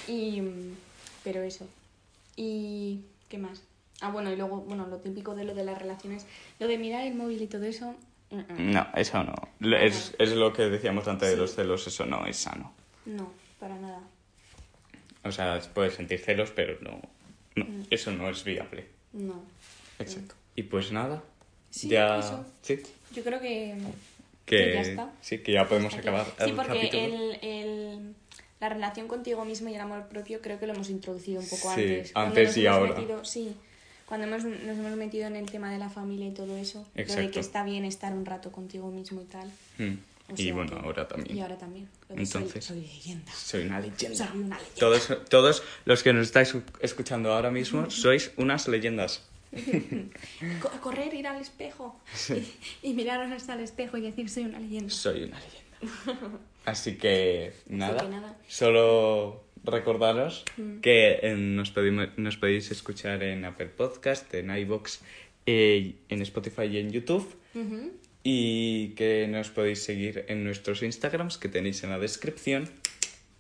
[0.07, 0.77] Y, mm,
[1.25, 1.67] pero eso.
[2.37, 3.63] ¿Y qué más?
[4.03, 6.27] Ah, bueno, y luego, bueno, lo típico de lo de las relaciones,
[6.59, 7.95] lo de mirar el móvil y todo eso.
[8.59, 9.35] No, eso no.
[9.77, 11.41] Es, es lo que decíamos antes de Sí.
[11.41, 12.73] los celos, eso no es sano.
[13.07, 14.01] No, para nada.
[15.25, 17.01] O sea, puedes sentir celos, pero no,
[17.57, 17.83] no Mm.
[17.91, 18.87] eso no es viable.
[19.13, 19.43] No.
[19.99, 20.35] Exacto.
[20.57, 21.23] Y pues nada,
[21.71, 22.19] Sí, ya...
[22.19, 22.45] eso.
[22.63, 22.83] Sí,
[23.15, 23.77] Yo creo que,
[24.47, 25.11] que, que ya está.
[25.21, 26.01] sí, que ya podemos Aquí.
[26.01, 27.05] acabar Sí, el porque capítulo.
[27.05, 28.15] el, el-
[28.61, 31.75] la relación contigo mismo y el amor propio creo que lo hemos introducido un poco
[31.75, 32.13] Sí, antes.
[32.15, 32.95] Antes y ahora.
[32.95, 33.55] metido- sí,
[34.07, 36.87] cuando hemos, nos hemos metido en el tema de la familia y todo eso.
[36.95, 39.51] Lo de que está bien estar un rato contigo mismo y tal.
[39.79, 39.95] Mm.
[40.31, 41.37] O Y bueno, que- ahora también.
[41.37, 41.89] Y ahora también.
[42.09, 43.33] Soy- Entonces- soy, leyenda.
[43.33, 44.17] Soy una leyenda.
[44.17, 44.79] Soy una leyenda.
[44.79, 49.23] Todos, todos los que nos estáis escuchando ahora mismo sois unas leyendas.
[50.63, 52.01] Co- correr, ir al espejo
[52.83, 54.89] y, y miraros hasta el espejo y decir soy una leyenda.
[54.91, 56.39] Soy una leyenda.
[56.65, 58.37] Así que nada, que nada.
[58.49, 60.81] solo recordaros Mm.
[60.81, 61.71] que eh, nos,
[62.37, 65.01] podéis escuchar en Apple Podcast, en iVoox,
[65.47, 67.37] eh, en Spotify y en YouTube.
[68.25, 72.69] Y que nos podéis seguir en nuestros Instagrams que tenéis en la descripción.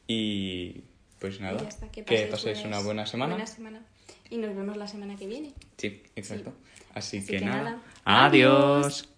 [0.08, 0.82] Y
[1.20, 3.34] pues nada, Y que paséis paséis buenas- una buena semana.
[3.34, 3.82] buena semana.
[4.28, 5.52] Y nos vemos la semana que viene.
[5.78, 6.52] Sí, exacto.
[6.94, 7.62] Así, Así que, que nada.
[7.62, 7.82] nada.
[8.04, 9.08] Adiós.